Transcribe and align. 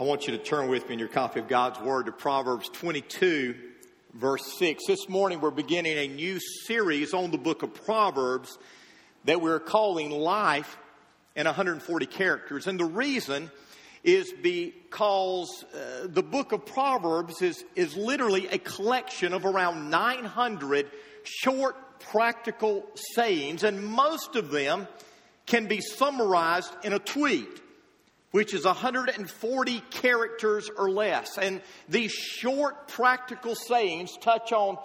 I 0.00 0.04
want 0.04 0.26
you 0.26 0.32
to 0.32 0.42
turn 0.42 0.68
with 0.68 0.88
me 0.88 0.94
in 0.94 0.98
your 0.98 1.08
copy 1.08 1.40
of 1.40 1.46
God's 1.46 1.78
Word 1.78 2.06
to 2.06 2.12
Proverbs 2.12 2.70
22, 2.70 3.54
verse 4.14 4.58
6. 4.58 4.86
This 4.86 5.10
morning 5.10 5.42
we're 5.42 5.50
beginning 5.50 5.98
a 5.98 6.08
new 6.08 6.40
series 6.40 7.12
on 7.12 7.30
the 7.30 7.36
book 7.36 7.62
of 7.62 7.74
Proverbs 7.84 8.56
that 9.26 9.42
we're 9.42 9.60
calling 9.60 10.10
Life 10.10 10.78
in 11.36 11.44
140 11.44 12.06
Characters. 12.06 12.66
And 12.66 12.80
the 12.80 12.86
reason 12.86 13.50
is 14.02 14.32
because 14.40 15.66
uh, 15.74 16.06
the 16.06 16.22
book 16.22 16.52
of 16.52 16.64
Proverbs 16.64 17.42
is, 17.42 17.62
is 17.76 17.94
literally 17.94 18.46
a 18.46 18.56
collection 18.56 19.34
of 19.34 19.44
around 19.44 19.90
900 19.90 20.90
short 21.24 21.76
practical 22.00 22.86
sayings, 22.94 23.64
and 23.64 23.84
most 23.84 24.34
of 24.34 24.50
them 24.50 24.88
can 25.44 25.66
be 25.66 25.82
summarized 25.82 26.72
in 26.84 26.94
a 26.94 26.98
tweet 26.98 27.60
which 28.30 28.54
is 28.54 28.64
140 28.64 29.80
characters 29.90 30.70
or 30.76 30.90
less. 30.90 31.38
And 31.38 31.60
these 31.88 32.12
short 32.12 32.88
practical 32.88 33.54
sayings 33.54 34.16
touch 34.18 34.52
on 34.52 34.78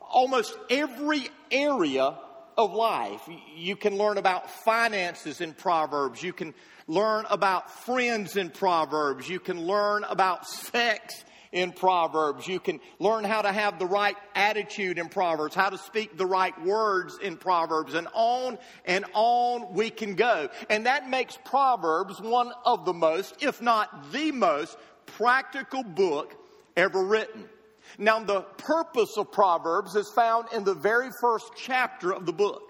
almost 0.00 0.56
every 0.68 1.28
area 1.50 2.18
of 2.58 2.74
life. 2.74 3.22
You 3.56 3.76
can 3.76 3.96
learn 3.96 4.18
about 4.18 4.50
finances 4.50 5.40
in 5.40 5.54
Proverbs. 5.54 6.22
You 6.22 6.32
can 6.32 6.52
learn 6.86 7.24
about 7.30 7.70
friends 7.70 8.36
in 8.36 8.50
Proverbs. 8.50 9.28
You 9.28 9.40
can 9.40 9.66
learn 9.66 10.04
about 10.04 10.46
sex 10.46 11.24
in 11.52 11.72
Proverbs. 11.72 12.46
You 12.46 12.60
can 12.60 12.80
learn 12.98 13.24
how 13.24 13.42
to 13.42 13.52
have 13.52 13.78
the 13.78 13.86
right 13.86 14.16
attitude 14.34 14.98
in 14.98 15.08
Proverbs, 15.08 15.54
how 15.54 15.70
to 15.70 15.78
speak 15.78 16.16
the 16.16 16.26
right 16.26 16.54
words 16.64 17.18
in 17.20 17.36
Proverbs, 17.36 17.94
and 17.94 18.08
on 18.12 18.58
and 18.84 19.04
on 19.14 19.72
we 19.74 19.90
can 19.90 20.14
go. 20.14 20.48
And 20.68 20.86
that 20.86 21.08
makes 21.08 21.38
Proverbs 21.44 22.20
one 22.20 22.52
of 22.64 22.84
the 22.84 22.94
most, 22.94 23.42
if 23.42 23.60
not 23.60 24.12
the 24.12 24.32
most, 24.32 24.76
practical 25.06 25.82
book 25.82 26.36
ever 26.76 27.04
written. 27.04 27.48
Now, 27.98 28.22
the 28.22 28.42
purpose 28.42 29.16
of 29.16 29.32
Proverbs 29.32 29.96
is 29.96 30.08
found 30.10 30.46
in 30.52 30.62
the 30.64 30.74
very 30.74 31.10
first 31.20 31.50
chapter 31.56 32.12
of 32.12 32.26
the 32.26 32.32
book. 32.32 32.62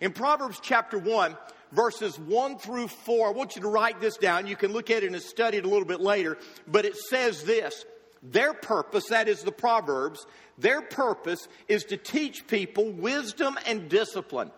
In 0.00 0.12
Proverbs 0.12 0.60
chapter 0.62 0.98
1, 0.98 1.36
verses 1.72 2.18
1 2.18 2.58
through 2.58 2.88
4, 2.88 3.28
I 3.28 3.30
want 3.30 3.56
you 3.56 3.62
to 3.62 3.68
write 3.68 4.00
this 4.00 4.18
down. 4.18 4.46
You 4.46 4.56
can 4.56 4.72
look 4.72 4.90
at 4.90 5.02
it 5.02 5.12
and 5.12 5.22
study 5.22 5.56
it 5.56 5.64
a 5.64 5.68
little 5.68 5.86
bit 5.86 6.00
later, 6.00 6.36
but 6.66 6.84
it 6.84 6.96
says 6.96 7.42
this 7.44 7.86
their 8.32 8.54
purpose, 8.54 9.08
that 9.08 9.28
is 9.28 9.42
the 9.42 9.52
Proverbs, 9.52 10.26
their 10.58 10.82
purpose 10.82 11.48
is 11.68 11.84
to 11.84 11.96
teach 11.96 12.46
people 12.46 12.90
wisdom 12.90 13.58
and 13.66 13.88
discipline, 13.88 14.50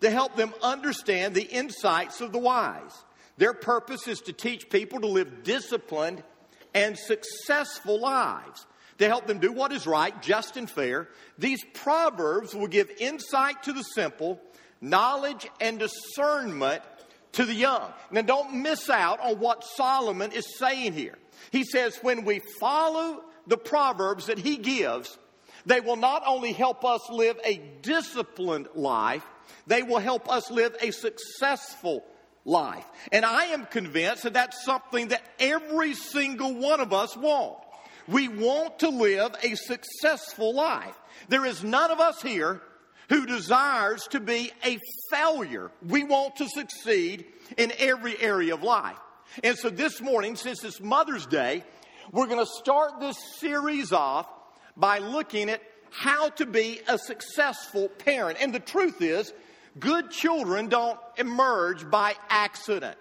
to 0.00 0.10
help 0.10 0.36
them 0.36 0.52
understand 0.62 1.34
the 1.34 1.42
insights 1.42 2.20
of 2.20 2.32
the 2.32 2.38
wise. 2.38 3.04
Their 3.38 3.54
purpose 3.54 4.08
is 4.08 4.20
to 4.22 4.32
teach 4.32 4.70
people 4.70 5.00
to 5.00 5.06
live 5.06 5.42
disciplined 5.42 6.22
and 6.74 6.98
successful 6.98 8.00
lives, 8.00 8.66
to 8.98 9.06
help 9.06 9.26
them 9.26 9.38
do 9.38 9.52
what 9.52 9.72
is 9.72 9.86
right, 9.86 10.20
just, 10.22 10.56
and 10.56 10.70
fair. 10.70 11.08
These 11.38 11.64
Proverbs 11.74 12.54
will 12.54 12.66
give 12.66 12.90
insight 12.98 13.62
to 13.64 13.72
the 13.72 13.82
simple, 13.82 14.40
knowledge 14.80 15.48
and 15.60 15.78
discernment 15.78 16.82
to 17.32 17.44
the 17.44 17.54
young. 17.54 17.92
Now, 18.10 18.22
don't 18.22 18.62
miss 18.62 18.88
out 18.88 19.20
on 19.20 19.38
what 19.38 19.64
Solomon 19.64 20.32
is 20.32 20.58
saying 20.58 20.94
here. 20.94 21.18
He 21.50 21.64
says, 21.64 21.98
when 22.02 22.24
we 22.24 22.40
follow 22.60 23.22
the 23.46 23.56
Proverbs 23.56 24.26
that 24.26 24.38
he 24.38 24.56
gives, 24.56 25.18
they 25.64 25.80
will 25.80 25.96
not 25.96 26.22
only 26.26 26.52
help 26.52 26.84
us 26.84 27.08
live 27.10 27.38
a 27.44 27.60
disciplined 27.82 28.68
life, 28.74 29.24
they 29.66 29.82
will 29.82 29.98
help 29.98 30.30
us 30.30 30.50
live 30.50 30.74
a 30.80 30.90
successful 30.90 32.04
life. 32.44 32.86
And 33.10 33.24
I 33.24 33.46
am 33.46 33.66
convinced 33.66 34.22
that 34.22 34.34
that's 34.34 34.64
something 34.64 35.08
that 35.08 35.22
every 35.38 35.94
single 35.94 36.54
one 36.54 36.80
of 36.80 36.92
us 36.92 37.16
want. 37.16 37.58
We 38.08 38.28
want 38.28 38.78
to 38.80 38.88
live 38.88 39.34
a 39.42 39.56
successful 39.56 40.54
life. 40.54 40.96
There 41.28 41.44
is 41.44 41.64
none 41.64 41.90
of 41.90 41.98
us 41.98 42.22
here 42.22 42.62
who 43.08 43.26
desires 43.26 44.06
to 44.10 44.20
be 44.20 44.52
a 44.64 44.78
failure. 45.10 45.70
We 45.86 46.04
want 46.04 46.36
to 46.36 46.48
succeed 46.48 47.24
in 47.56 47.72
every 47.78 48.20
area 48.20 48.54
of 48.54 48.62
life. 48.62 48.96
And 49.42 49.56
so 49.56 49.70
this 49.70 50.00
morning, 50.00 50.36
since 50.36 50.64
it's 50.64 50.80
Mother's 50.80 51.26
Day, 51.26 51.64
we're 52.12 52.26
going 52.26 52.44
to 52.44 52.50
start 52.60 53.00
this 53.00 53.16
series 53.38 53.92
off 53.92 54.28
by 54.76 54.98
looking 54.98 55.50
at 55.50 55.62
how 55.90 56.28
to 56.30 56.46
be 56.46 56.80
a 56.88 56.98
successful 56.98 57.88
parent. 57.88 58.38
And 58.40 58.54
the 58.54 58.60
truth 58.60 59.00
is, 59.02 59.32
good 59.78 60.10
children 60.10 60.68
don't 60.68 60.98
emerge 61.16 61.88
by 61.90 62.14
accident. 62.28 62.96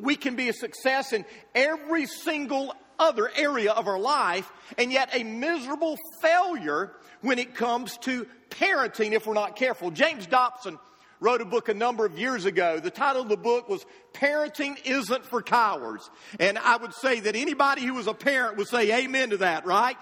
We 0.00 0.16
can 0.16 0.36
be 0.36 0.48
a 0.48 0.52
success 0.52 1.12
in 1.12 1.24
every 1.54 2.06
single 2.06 2.74
other 2.98 3.30
area 3.36 3.72
of 3.72 3.88
our 3.88 3.98
life, 3.98 4.50
and 4.78 4.90
yet 4.90 5.10
a 5.12 5.22
miserable 5.22 5.96
failure 6.22 6.92
when 7.20 7.38
it 7.38 7.54
comes 7.54 7.96
to 7.98 8.26
parenting 8.50 9.12
if 9.12 9.26
we're 9.26 9.34
not 9.34 9.56
careful. 9.56 9.90
James 9.90 10.26
Dobson 10.26 10.78
wrote 11.20 11.40
a 11.40 11.44
book 11.44 11.68
a 11.68 11.74
number 11.74 12.04
of 12.04 12.18
years 12.18 12.44
ago. 12.44 12.78
The 12.78 12.90
title 12.90 13.22
of 13.22 13.28
the 13.28 13.36
book 13.36 13.68
was 13.68 13.84
Parenting 14.12 14.78
Isn't 14.84 15.24
for 15.24 15.42
Cowards. 15.42 16.10
And 16.38 16.58
I 16.58 16.76
would 16.76 16.94
say 16.94 17.20
that 17.20 17.36
anybody 17.36 17.82
who 17.82 17.94
was 17.94 18.06
a 18.06 18.14
parent 18.14 18.56
would 18.56 18.68
say 18.68 19.04
amen 19.04 19.30
to 19.30 19.38
that, 19.38 19.66
right? 19.66 19.96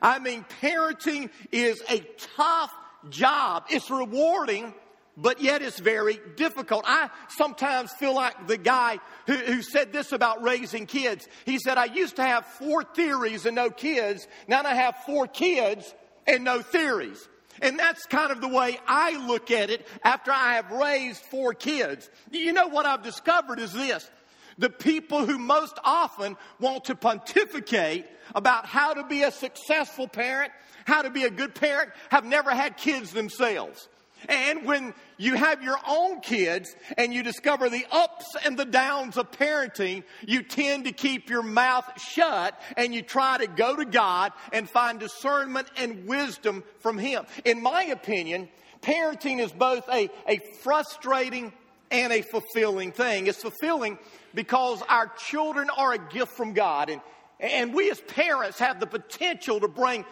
I 0.00 0.18
mean, 0.18 0.44
parenting 0.60 1.30
is 1.50 1.82
a 1.90 2.00
tough 2.36 2.72
job. 3.10 3.64
It's 3.68 3.90
rewarding, 3.90 4.72
but 5.16 5.40
yet 5.42 5.62
it's 5.62 5.78
very 5.78 6.18
difficult. 6.36 6.84
I 6.86 7.10
sometimes 7.28 7.92
feel 7.92 8.14
like 8.14 8.46
the 8.46 8.56
guy 8.56 8.98
who, 9.26 9.34
who, 9.34 9.62
said 9.62 9.92
this 9.92 10.12
about 10.12 10.42
raising 10.42 10.86
kids. 10.86 11.28
He 11.44 11.58
said, 11.58 11.76
I 11.76 11.86
used 11.86 12.16
to 12.16 12.22
have 12.22 12.46
four 12.46 12.84
theories 12.84 13.44
and 13.44 13.54
no 13.54 13.70
kids. 13.70 14.26
Now 14.48 14.62
I 14.62 14.74
have 14.74 14.96
four 15.04 15.26
kids 15.26 15.94
and 16.26 16.44
no 16.44 16.62
theories. 16.62 17.28
And 17.62 17.78
that's 17.78 18.04
kind 18.06 18.32
of 18.32 18.40
the 18.40 18.48
way 18.48 18.78
I 18.86 19.24
look 19.26 19.50
at 19.52 19.70
it 19.70 19.86
after 20.04 20.32
I 20.32 20.54
have 20.54 20.70
raised 20.72 21.22
four 21.22 21.54
kids. 21.54 22.10
You 22.30 22.52
know 22.52 22.66
what 22.66 22.84
I've 22.84 23.04
discovered 23.04 23.60
is 23.60 23.72
this. 23.72 24.10
The 24.58 24.68
people 24.68 25.24
who 25.24 25.38
most 25.38 25.78
often 25.84 26.36
want 26.60 26.86
to 26.86 26.94
pontificate 26.94 28.06
about 28.34 28.66
how 28.66 28.92
to 28.94 29.04
be 29.04 29.22
a 29.22 29.30
successful 29.30 30.08
parent, 30.08 30.52
how 30.84 31.02
to 31.02 31.10
be 31.10 31.22
a 31.22 31.30
good 31.30 31.54
parent, 31.54 31.92
have 32.10 32.24
never 32.24 32.50
had 32.50 32.76
kids 32.76 33.12
themselves. 33.12 33.88
And 34.28 34.66
when 34.66 34.92
you 35.22 35.36
have 35.36 35.62
your 35.62 35.78
own 35.86 36.20
kids 36.20 36.74
and 36.98 37.14
you 37.14 37.22
discover 37.22 37.68
the 37.68 37.86
ups 37.92 38.34
and 38.44 38.58
the 38.58 38.64
downs 38.64 39.16
of 39.16 39.30
parenting, 39.30 40.02
you 40.26 40.42
tend 40.42 40.84
to 40.86 40.92
keep 40.92 41.30
your 41.30 41.44
mouth 41.44 41.88
shut 42.00 42.60
and 42.76 42.92
you 42.92 43.02
try 43.02 43.38
to 43.38 43.46
go 43.46 43.76
to 43.76 43.84
God 43.84 44.32
and 44.52 44.68
find 44.68 44.98
discernment 44.98 45.68
and 45.76 46.06
wisdom 46.08 46.64
from 46.80 46.98
Him. 46.98 47.24
In 47.44 47.62
my 47.62 47.84
opinion, 47.84 48.48
parenting 48.80 49.38
is 49.38 49.52
both 49.52 49.88
a, 49.88 50.10
a 50.26 50.38
frustrating 50.62 51.52
and 51.92 52.12
a 52.12 52.22
fulfilling 52.22 52.90
thing. 52.90 53.28
It's 53.28 53.42
fulfilling 53.42 53.98
because 54.34 54.82
our 54.88 55.06
children 55.28 55.70
are 55.70 55.92
a 55.92 55.98
gift 55.98 56.32
from 56.32 56.52
God 56.52 56.90
and 56.90 57.00
and 57.42 57.74
we 57.74 57.90
as 57.90 58.00
parents 58.00 58.60
have 58.60 58.78
the 58.78 58.86
potential 58.86 59.58
to 59.60 59.68
bring 59.68 60.04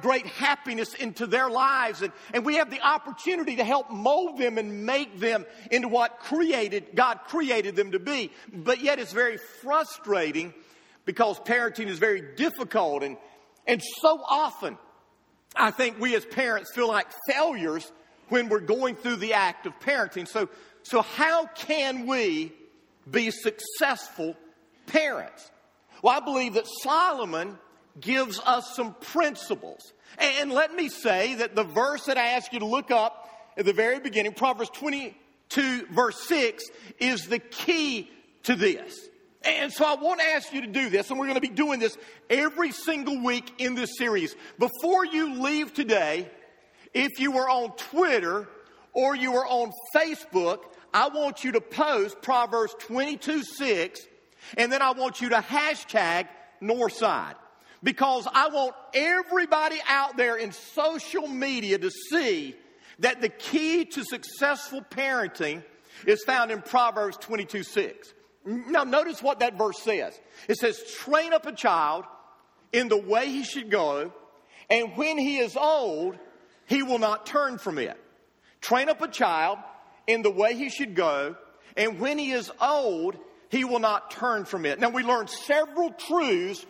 great 0.00 0.26
happiness 0.26 0.94
into 0.94 1.26
their 1.26 1.50
lives. 1.50 2.00
And, 2.00 2.12
and 2.32 2.44
we 2.44 2.56
have 2.56 2.70
the 2.70 2.80
opportunity 2.80 3.56
to 3.56 3.64
help 3.64 3.90
mold 3.90 4.38
them 4.38 4.56
and 4.56 4.86
make 4.86 5.20
them 5.20 5.44
into 5.70 5.88
what 5.88 6.20
created, 6.20 6.88
God 6.94 7.20
created 7.26 7.76
them 7.76 7.92
to 7.92 7.98
be. 7.98 8.32
But 8.52 8.80
yet 8.80 8.98
it's 8.98 9.12
very 9.12 9.36
frustrating 9.62 10.54
because 11.04 11.38
parenting 11.40 11.86
is 11.86 11.98
very 11.98 12.22
difficult. 12.34 13.02
And, 13.02 13.18
and 13.66 13.82
so 14.00 14.20
often, 14.26 14.78
I 15.54 15.70
think 15.70 16.00
we 16.00 16.16
as 16.16 16.24
parents 16.24 16.72
feel 16.74 16.88
like 16.88 17.08
failures 17.28 17.90
when 18.30 18.48
we're 18.48 18.60
going 18.60 18.96
through 18.96 19.16
the 19.16 19.34
act 19.34 19.66
of 19.66 19.78
parenting. 19.80 20.26
So, 20.26 20.48
so 20.82 21.02
how 21.02 21.46
can 21.46 22.06
we 22.06 22.52
be 23.10 23.30
successful 23.30 24.34
parents? 24.86 25.50
Well, 26.02 26.16
I 26.16 26.24
believe 26.24 26.54
that 26.54 26.66
Solomon 26.82 27.58
gives 28.00 28.40
us 28.40 28.74
some 28.74 28.94
principles. 28.94 29.92
And 30.18 30.52
let 30.52 30.74
me 30.74 30.88
say 30.88 31.34
that 31.36 31.54
the 31.54 31.64
verse 31.64 32.04
that 32.04 32.18
I 32.18 32.28
asked 32.28 32.52
you 32.52 32.60
to 32.60 32.66
look 32.66 32.90
up 32.90 33.30
at 33.56 33.64
the 33.64 33.72
very 33.72 34.00
beginning, 34.00 34.32
Proverbs 34.32 34.70
22, 34.70 35.86
verse 35.90 36.20
6, 36.26 36.64
is 37.00 37.26
the 37.26 37.38
key 37.38 38.10
to 38.44 38.54
this. 38.54 39.08
And 39.42 39.72
so 39.72 39.84
I 39.84 39.94
want 39.94 40.20
to 40.20 40.26
ask 40.26 40.52
you 40.52 40.62
to 40.62 40.66
do 40.66 40.90
this, 40.90 41.10
and 41.10 41.18
we're 41.18 41.26
going 41.26 41.40
to 41.40 41.40
be 41.40 41.48
doing 41.48 41.78
this 41.78 41.96
every 42.28 42.72
single 42.72 43.22
week 43.22 43.52
in 43.58 43.74
this 43.74 43.96
series. 43.96 44.34
Before 44.58 45.04
you 45.04 45.40
leave 45.40 45.74
today, 45.74 46.28
if 46.92 47.20
you 47.20 47.30
were 47.30 47.48
on 47.48 47.72
Twitter 47.76 48.48
or 48.92 49.14
you 49.14 49.32
were 49.32 49.46
on 49.46 49.72
Facebook, 49.94 50.60
I 50.92 51.08
want 51.08 51.44
you 51.44 51.52
to 51.52 51.60
post 51.60 52.20
Proverbs 52.20 52.74
22 52.80 53.42
6 53.42 54.00
and 54.56 54.72
then 54.72 54.82
I 54.82 54.92
want 54.92 55.20
you 55.20 55.30
to 55.30 55.36
hashtag 55.36 56.28
Northside 56.62 57.34
because 57.82 58.26
I 58.32 58.48
want 58.48 58.74
everybody 58.94 59.78
out 59.88 60.16
there 60.16 60.36
in 60.36 60.52
social 60.52 61.28
media 61.28 61.78
to 61.78 61.90
see 61.90 62.56
that 63.00 63.20
the 63.20 63.28
key 63.28 63.84
to 63.84 64.04
successful 64.04 64.82
parenting 64.90 65.62
is 66.06 66.22
found 66.24 66.50
in 66.50 66.62
Proverbs 66.62 67.16
22 67.18 67.62
6. 67.62 68.14
Now, 68.44 68.84
notice 68.84 69.22
what 69.22 69.40
that 69.40 69.58
verse 69.58 69.80
says. 69.82 70.18
It 70.48 70.56
says, 70.56 70.82
train 70.98 71.32
up 71.32 71.46
a 71.46 71.52
child 71.52 72.04
in 72.72 72.88
the 72.88 72.96
way 72.96 73.28
he 73.28 73.44
should 73.44 73.70
go, 73.70 74.12
and 74.70 74.96
when 74.96 75.18
he 75.18 75.38
is 75.38 75.56
old, 75.56 76.16
he 76.66 76.82
will 76.82 76.98
not 76.98 77.26
turn 77.26 77.58
from 77.58 77.78
it. 77.78 77.96
Train 78.60 78.88
up 78.88 79.02
a 79.02 79.08
child 79.08 79.58
in 80.06 80.22
the 80.22 80.30
way 80.30 80.54
he 80.54 80.70
should 80.70 80.94
go, 80.94 81.36
and 81.76 82.00
when 82.00 82.18
he 82.18 82.32
is 82.32 82.50
old, 82.60 83.16
he 83.50 83.64
will 83.64 83.78
not 83.78 84.10
turn 84.10 84.44
from 84.44 84.66
it. 84.66 84.78
Now, 84.78 84.90
we 84.90 85.02
learn 85.02 85.28
several 85.28 85.90
truths 85.92 86.64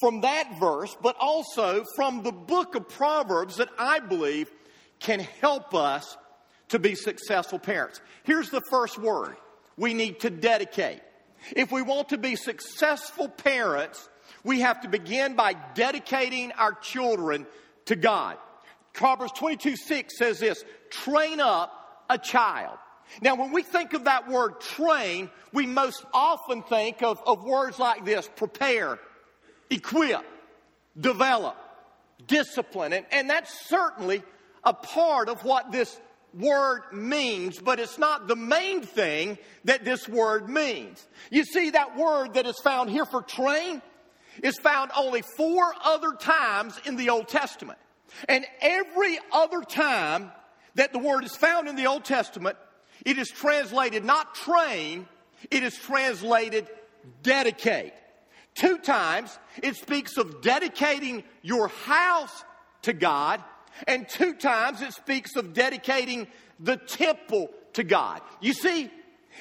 from 0.00 0.22
that 0.22 0.58
verse, 0.58 0.96
but 1.02 1.16
also 1.20 1.84
from 1.96 2.22
the 2.22 2.32
book 2.32 2.74
of 2.74 2.88
Proverbs 2.88 3.56
that 3.56 3.68
I 3.78 4.00
believe 4.00 4.50
can 4.98 5.20
help 5.20 5.74
us 5.74 6.16
to 6.68 6.78
be 6.78 6.94
successful 6.94 7.58
parents. 7.58 8.00
Here's 8.24 8.50
the 8.50 8.62
first 8.70 8.98
word 8.98 9.36
we 9.76 9.94
need 9.94 10.20
to 10.20 10.30
dedicate. 10.30 11.00
If 11.54 11.72
we 11.72 11.82
want 11.82 12.10
to 12.10 12.18
be 12.18 12.36
successful 12.36 13.28
parents, 13.28 14.08
we 14.44 14.60
have 14.60 14.80
to 14.82 14.88
begin 14.88 15.34
by 15.34 15.54
dedicating 15.74 16.52
our 16.52 16.72
children 16.72 17.46
to 17.86 17.96
God. 17.96 18.38
Proverbs 18.92 19.32
22 19.32 19.76
6 19.76 20.18
says 20.18 20.38
this 20.38 20.64
train 20.90 21.40
up 21.40 22.04
a 22.08 22.18
child. 22.18 22.78
Now, 23.20 23.34
when 23.34 23.52
we 23.52 23.62
think 23.62 23.92
of 23.92 24.04
that 24.04 24.28
word 24.28 24.60
train, 24.60 25.30
we 25.52 25.66
most 25.66 26.04
often 26.14 26.62
think 26.62 27.02
of, 27.02 27.20
of 27.26 27.44
words 27.44 27.78
like 27.78 28.04
this 28.04 28.28
prepare, 28.36 28.98
equip, 29.70 30.24
develop, 30.98 31.56
discipline. 32.26 32.92
And, 32.92 33.06
and 33.12 33.28
that's 33.28 33.68
certainly 33.68 34.22
a 34.64 34.72
part 34.72 35.28
of 35.28 35.44
what 35.44 35.72
this 35.72 36.00
word 36.34 36.82
means, 36.92 37.58
but 37.58 37.78
it's 37.78 37.98
not 37.98 38.28
the 38.28 38.36
main 38.36 38.82
thing 38.82 39.38
that 39.64 39.84
this 39.84 40.08
word 40.08 40.48
means. 40.48 41.06
You 41.30 41.44
see, 41.44 41.70
that 41.70 41.96
word 41.96 42.34
that 42.34 42.46
is 42.46 42.58
found 42.60 42.90
here 42.90 43.04
for 43.04 43.22
train 43.22 43.82
is 44.42 44.56
found 44.58 44.90
only 44.96 45.22
four 45.36 45.74
other 45.84 46.12
times 46.12 46.80
in 46.86 46.96
the 46.96 47.10
Old 47.10 47.28
Testament. 47.28 47.78
And 48.28 48.46
every 48.60 49.18
other 49.30 49.60
time 49.62 50.32
that 50.74 50.92
the 50.92 50.98
word 50.98 51.24
is 51.24 51.36
found 51.36 51.68
in 51.68 51.76
the 51.76 51.86
Old 51.86 52.04
Testament, 52.04 52.56
it 53.04 53.18
is 53.18 53.28
translated 53.28 54.04
not 54.04 54.34
train, 54.34 55.06
it 55.50 55.62
is 55.62 55.76
translated 55.76 56.68
dedicate. 57.22 57.92
Two 58.54 58.78
times 58.78 59.38
it 59.62 59.76
speaks 59.76 60.16
of 60.16 60.42
dedicating 60.42 61.24
your 61.42 61.68
house 61.68 62.44
to 62.82 62.92
God, 62.92 63.42
and 63.86 64.08
two 64.08 64.34
times 64.34 64.82
it 64.82 64.92
speaks 64.92 65.36
of 65.36 65.54
dedicating 65.54 66.26
the 66.60 66.76
temple 66.76 67.48
to 67.74 67.82
God. 67.82 68.20
You 68.40 68.52
see, 68.52 68.90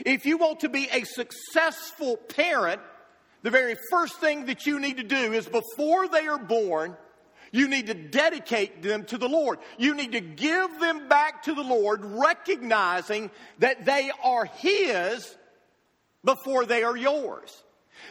if 0.06 0.25
you 0.25 0.38
want 0.38 0.62
to 0.62 0.69
be 0.69 0.88
a 0.92 1.04
successful 1.04 2.18
parent, 2.18 2.81
the 3.44 3.50
very 3.50 3.75
first 3.89 4.19
thing 4.19 4.45
that 4.45 4.65
you 4.65 4.80
need 4.80 4.97
to 4.97 5.04
do 5.04 5.33
is 5.33 5.47
before 5.47 6.07
they 6.07 6.27
are 6.27 6.39
born, 6.39 6.95
you 7.51 7.68
need 7.68 7.88
to 7.88 7.94
dedicate 7.94 8.81
them 8.81 9.03
to 9.06 9.18
the 9.18 9.27
Lord. 9.27 9.59
You 9.77 9.94
need 9.94 10.13
to 10.13 10.21
give 10.21 10.80
them 10.80 11.09
back 11.09 11.44
to 11.44 11.53
the 11.53 11.63
Lord, 11.63 12.01
recognizing 12.03 13.30
that 13.59 13.86
they 13.86 14.09
are 14.24 14.45
His 14.45 15.36
before 16.24 16.65
they 16.65 16.83
are 16.83 16.95
yours. 16.95 17.63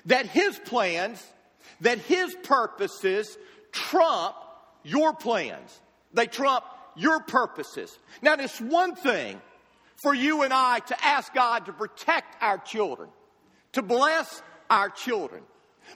That 0.07 0.27
His 0.27 0.59
plans, 0.59 1.25
that 1.81 1.99
His 1.99 2.35
purposes 2.43 3.37
trump 3.73 4.37
your 4.83 5.15
plans. 5.15 5.81
They 6.13 6.27
trump 6.27 6.65
your 6.97 7.21
purposes. 7.21 7.97
Now, 8.21 8.35
it's 8.35 8.61
one 8.61 8.95
thing 8.95 9.41
for 10.03 10.15
you 10.15 10.43
and 10.43 10.53
I 10.53 10.81
to 10.81 11.05
ask 11.05 11.33
God 11.33 11.67
to 11.67 11.73
protect 11.73 12.43
our 12.43 12.59
children, 12.59 13.09
to 13.73 13.83
bless 13.83 14.43
our 14.69 14.91
children. 14.91 15.43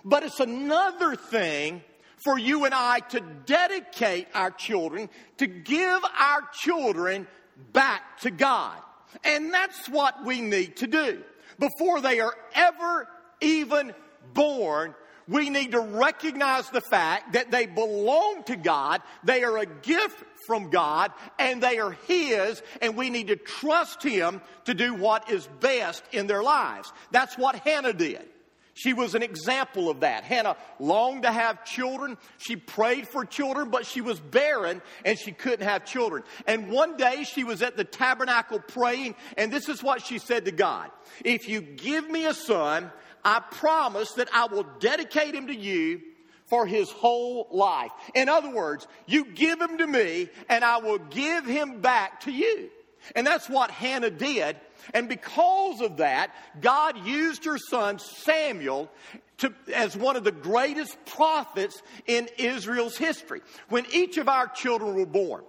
But 0.04 0.22
it's 0.22 0.40
another 0.40 1.14
thing 1.14 1.82
for 2.24 2.38
you 2.38 2.64
and 2.64 2.74
I 2.74 3.00
to 3.10 3.20
dedicate 3.20 4.28
our 4.34 4.50
children, 4.50 5.10
to 5.38 5.46
give 5.46 6.02
our 6.18 6.42
children 6.52 7.26
back 7.72 8.20
to 8.20 8.30
God. 8.30 8.78
And 9.22 9.52
that's 9.52 9.88
what 9.88 10.24
we 10.24 10.40
need 10.40 10.76
to 10.78 10.86
do. 10.86 11.22
Before 11.58 12.00
they 12.00 12.20
are 12.20 12.34
ever 12.54 13.08
even 13.40 13.92
born, 14.32 14.94
we 15.28 15.50
need 15.50 15.72
to 15.72 15.80
recognize 15.80 16.68
the 16.70 16.80
fact 16.80 17.34
that 17.34 17.50
they 17.50 17.66
belong 17.66 18.42
to 18.44 18.56
God, 18.56 19.00
they 19.22 19.42
are 19.44 19.58
a 19.58 19.66
gift 19.66 20.22
from 20.46 20.70
God, 20.70 21.12
and 21.38 21.62
they 21.62 21.78
are 21.78 21.92
His, 22.06 22.62
and 22.82 22.96
we 22.96 23.08
need 23.08 23.28
to 23.28 23.36
trust 23.36 24.02
Him 24.02 24.42
to 24.64 24.74
do 24.74 24.94
what 24.94 25.30
is 25.30 25.48
best 25.60 26.02
in 26.12 26.26
their 26.26 26.42
lives. 26.42 26.92
That's 27.10 27.38
what 27.38 27.56
Hannah 27.56 27.94
did. 27.94 28.28
She 28.74 28.92
was 28.92 29.14
an 29.14 29.22
example 29.22 29.88
of 29.88 30.00
that. 30.00 30.24
Hannah 30.24 30.56
longed 30.80 31.22
to 31.22 31.32
have 31.32 31.64
children. 31.64 32.18
She 32.38 32.56
prayed 32.56 33.06
for 33.06 33.24
children, 33.24 33.70
but 33.70 33.86
she 33.86 34.00
was 34.00 34.18
barren 34.18 34.82
and 35.04 35.16
she 35.16 35.30
couldn't 35.30 35.66
have 35.66 35.84
children. 35.84 36.24
And 36.46 36.70
one 36.70 36.96
day 36.96 37.22
she 37.24 37.44
was 37.44 37.62
at 37.62 37.76
the 37.76 37.84
tabernacle 37.84 38.58
praying, 38.58 39.14
and 39.36 39.52
this 39.52 39.68
is 39.68 39.82
what 39.82 40.02
she 40.02 40.18
said 40.18 40.44
to 40.46 40.52
God 40.52 40.90
If 41.24 41.48
you 41.48 41.60
give 41.60 42.10
me 42.10 42.26
a 42.26 42.34
son, 42.34 42.90
I 43.24 43.40
promise 43.40 44.12
that 44.14 44.28
I 44.34 44.46
will 44.46 44.66
dedicate 44.80 45.34
him 45.34 45.46
to 45.46 45.56
you 45.56 46.02
for 46.46 46.66
his 46.66 46.90
whole 46.90 47.48
life. 47.52 47.92
In 48.14 48.28
other 48.28 48.50
words, 48.50 48.86
you 49.06 49.24
give 49.24 49.60
him 49.60 49.78
to 49.78 49.86
me 49.86 50.28
and 50.48 50.64
I 50.64 50.78
will 50.78 50.98
give 50.98 51.46
him 51.46 51.80
back 51.80 52.22
to 52.22 52.32
you. 52.32 52.70
And 53.14 53.26
that's 53.26 53.48
what 53.48 53.70
Hannah 53.70 54.10
did. 54.10 54.56
And 54.92 55.08
because 55.08 55.80
of 55.80 55.98
that, 55.98 56.34
God 56.60 57.06
used 57.06 57.44
her 57.44 57.58
son 57.58 57.98
Samuel 57.98 58.90
to, 59.38 59.52
as 59.72 59.96
one 59.96 60.16
of 60.16 60.24
the 60.24 60.32
greatest 60.32 60.96
prophets 61.06 61.82
in 62.06 62.28
Israel's 62.38 62.96
history. 62.96 63.40
When 63.68 63.86
each 63.92 64.18
of 64.18 64.28
our 64.28 64.48
children 64.48 64.94
were 64.94 65.06
born, 65.06 65.44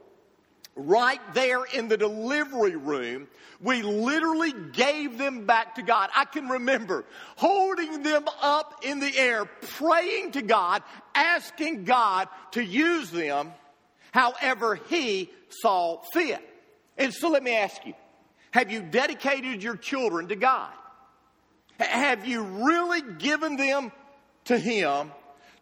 right 0.76 1.22
there 1.34 1.64
in 1.64 1.88
the 1.88 1.98
delivery 1.98 2.76
room, 2.76 3.28
we 3.62 3.82
literally 3.82 4.54
gave 4.74 5.18
them 5.18 5.46
back 5.46 5.76
to 5.76 5.82
God. 5.82 6.10
I 6.16 6.26
can 6.26 6.50
remember 6.50 7.06
holding 7.38 8.04
them 8.04 8.26
up 8.42 8.84
in 8.84 9.00
the 9.00 9.18
air, 9.18 9.46
praying 9.46 10.34
to 10.34 10.42
God, 10.42 10.84
asking 11.14 11.86
God 11.86 12.28
to 12.52 12.64
use 12.64 13.10
them 13.12 13.54
however 14.12 14.76
He 14.76 15.30
saw 15.50 16.02
fit. 16.14 16.42
And 16.98 17.14
so 17.14 17.30
let 17.30 17.44
me 17.44 17.56
ask 17.56 17.86
you 17.86 17.94
have 18.56 18.72
you 18.72 18.81
dedicated 18.81 19.62
your 19.62 19.75
children 19.75 20.30
to 20.30 20.36
God? 20.38 20.72
Have 21.78 22.25
you 22.25 22.42
really 22.42 23.02
given 23.18 23.57
them 23.57 23.92
to 24.46 24.57
Him, 24.57 25.12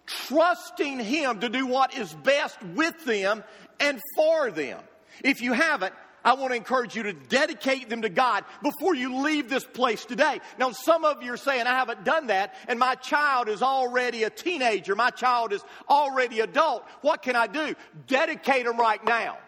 trusting 0.06 1.00
Him 1.00 1.40
to 1.40 1.50
do 1.50 1.66
what 1.66 1.98
is 1.98 2.14
best 2.14 2.62
with 2.62 3.04
them 3.04 3.44
and 3.80 4.00
for 4.16 4.52
them? 4.52 4.80
If 5.24 5.42
you 5.42 5.54
haven't, 5.54 5.92
I 6.24 6.36
want 6.36 6.52
to 6.52 6.56
encourage 6.56 6.96
you 6.96 7.02
to 7.02 7.14
dedicate 7.14 7.90
them 7.90 8.04
to 8.04 8.10
God 8.10 8.46
before 8.62 8.94
you 8.94 9.24
leave 9.24 9.50
this 9.50 9.66
place 9.66 10.06
today. 10.06 10.40
Now, 10.60 10.70
some 10.72 11.04
of 11.04 11.24
you 11.24 11.34
are 11.34 11.38
saying, 11.38 11.66
I 11.66 11.72
haven't 11.72 12.04
done 12.04 12.28
that, 12.28 12.54
and 12.68 12.78
my 12.78 12.94
child 12.94 13.50
is 13.50 13.64
already 13.64 14.22
a 14.22 14.30
teenager. 14.30 14.96
My 14.96 15.10
child 15.10 15.52
is 15.52 15.64
already 15.90 16.42
adult. 16.42 16.86
What 17.02 17.24
can 17.24 17.36
I 17.36 17.48
do? 17.48 17.74
Dedicate 18.06 18.66
them 18.66 18.78
right 18.78 19.04
now. 19.04 19.40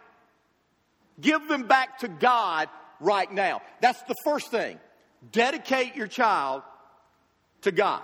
Give 1.21 1.47
them 1.47 1.67
back 1.67 1.99
to 1.99 2.07
God 2.07 2.69
right 2.99 3.31
now. 3.31 3.61
That's 3.81 4.01
the 4.03 4.15
first 4.23 4.51
thing. 4.51 4.79
Dedicate 5.31 5.95
your 5.95 6.07
child 6.07 6.63
to 7.61 7.71
God. 7.71 8.03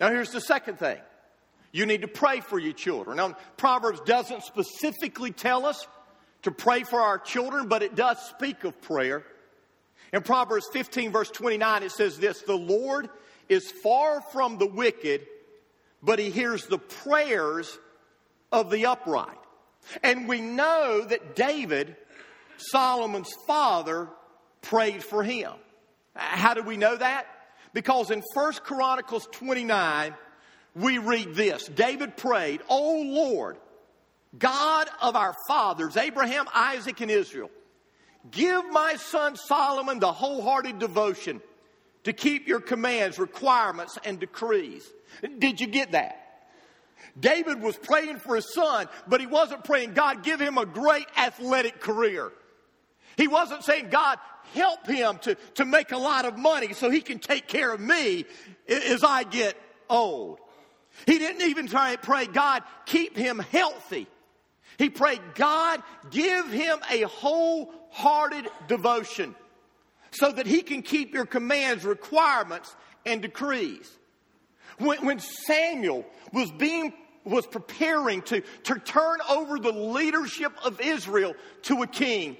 Now, 0.00 0.10
here's 0.10 0.30
the 0.30 0.40
second 0.40 0.78
thing. 0.78 0.98
You 1.72 1.86
need 1.86 2.02
to 2.02 2.08
pray 2.08 2.40
for 2.40 2.58
your 2.58 2.72
children. 2.72 3.18
Now, 3.18 3.36
Proverbs 3.56 4.00
doesn't 4.00 4.42
specifically 4.44 5.32
tell 5.32 5.66
us 5.66 5.86
to 6.42 6.50
pray 6.50 6.82
for 6.82 7.00
our 7.00 7.18
children, 7.18 7.68
but 7.68 7.82
it 7.82 7.94
does 7.94 8.18
speak 8.28 8.64
of 8.64 8.80
prayer. 8.80 9.24
In 10.12 10.22
Proverbs 10.22 10.66
15, 10.72 11.12
verse 11.12 11.30
29, 11.30 11.82
it 11.82 11.92
says 11.92 12.18
this 12.18 12.42
The 12.42 12.56
Lord 12.56 13.10
is 13.48 13.70
far 13.70 14.20
from 14.20 14.58
the 14.58 14.66
wicked, 14.66 15.26
but 16.02 16.18
he 16.18 16.30
hears 16.30 16.66
the 16.66 16.78
prayers 16.78 17.78
of 18.50 18.70
the 18.70 18.86
upright. 18.86 19.36
And 20.02 20.28
we 20.28 20.40
know 20.40 21.04
that 21.04 21.34
David, 21.34 21.96
Solomon's 22.58 23.32
father, 23.46 24.08
prayed 24.62 25.02
for 25.02 25.22
him. 25.22 25.52
How 26.14 26.54
do 26.54 26.62
we 26.62 26.76
know 26.76 26.96
that? 26.96 27.26
Because 27.72 28.10
in 28.10 28.22
1 28.34 28.52
Chronicles 28.64 29.28
29, 29.32 30.14
we 30.74 30.98
read 30.98 31.34
this 31.34 31.66
David 31.68 32.16
prayed, 32.16 32.60
O 32.68 33.02
Lord, 33.02 33.56
God 34.38 34.88
of 35.00 35.16
our 35.16 35.34
fathers, 35.46 35.96
Abraham, 35.96 36.46
Isaac, 36.54 37.00
and 37.00 37.10
Israel, 37.10 37.50
give 38.30 38.68
my 38.70 38.96
son 38.96 39.36
Solomon 39.36 40.00
the 40.00 40.12
wholehearted 40.12 40.78
devotion 40.78 41.40
to 42.04 42.12
keep 42.12 42.46
your 42.48 42.60
commands, 42.60 43.18
requirements, 43.18 43.98
and 44.04 44.18
decrees. 44.18 44.88
Did 45.38 45.60
you 45.60 45.66
get 45.66 45.92
that? 45.92 46.24
David 47.18 47.60
was 47.60 47.76
praying 47.76 48.18
for 48.18 48.36
his 48.36 48.52
son, 48.52 48.88
but 49.06 49.20
he 49.20 49.26
wasn't 49.26 49.64
praying, 49.64 49.94
God, 49.94 50.22
give 50.22 50.40
him 50.40 50.58
a 50.58 50.66
great 50.66 51.06
athletic 51.16 51.80
career. 51.80 52.32
He 53.18 53.26
wasn't 53.26 53.64
saying, 53.64 53.88
God, 53.90 54.18
help 54.54 54.86
him 54.86 55.18
to, 55.18 55.34
to 55.56 55.64
make 55.64 55.90
a 55.90 55.98
lot 55.98 56.24
of 56.24 56.38
money 56.38 56.72
so 56.72 56.88
he 56.88 57.00
can 57.00 57.18
take 57.18 57.48
care 57.48 57.72
of 57.72 57.80
me 57.80 58.24
as 58.68 59.02
I 59.02 59.24
get 59.24 59.56
old. 59.90 60.38
He 61.04 61.18
didn't 61.18 61.42
even 61.42 61.66
try 61.66 61.96
to 61.96 62.00
pray, 62.00 62.26
God, 62.26 62.62
keep 62.86 63.16
him 63.16 63.40
healthy. 63.40 64.06
He 64.78 64.88
prayed, 64.88 65.20
God, 65.34 65.82
give 66.10 66.48
him 66.50 66.78
a 66.90 67.02
wholehearted 67.02 68.48
devotion 68.68 69.34
so 70.12 70.30
that 70.30 70.46
he 70.46 70.62
can 70.62 70.82
keep 70.82 71.12
your 71.12 71.26
commands, 71.26 71.84
requirements, 71.84 72.74
and 73.04 73.20
decrees. 73.20 73.90
When, 74.78 75.04
when 75.04 75.18
Samuel 75.18 76.06
was 76.32 76.52
being 76.52 76.92
was 77.24 77.46
preparing 77.46 78.22
to, 78.22 78.42
to 78.62 78.78
turn 78.78 79.18
over 79.28 79.58
the 79.58 79.72
leadership 79.72 80.52
of 80.64 80.80
Israel 80.80 81.34
to 81.62 81.82
a 81.82 81.86
king, 81.86 82.36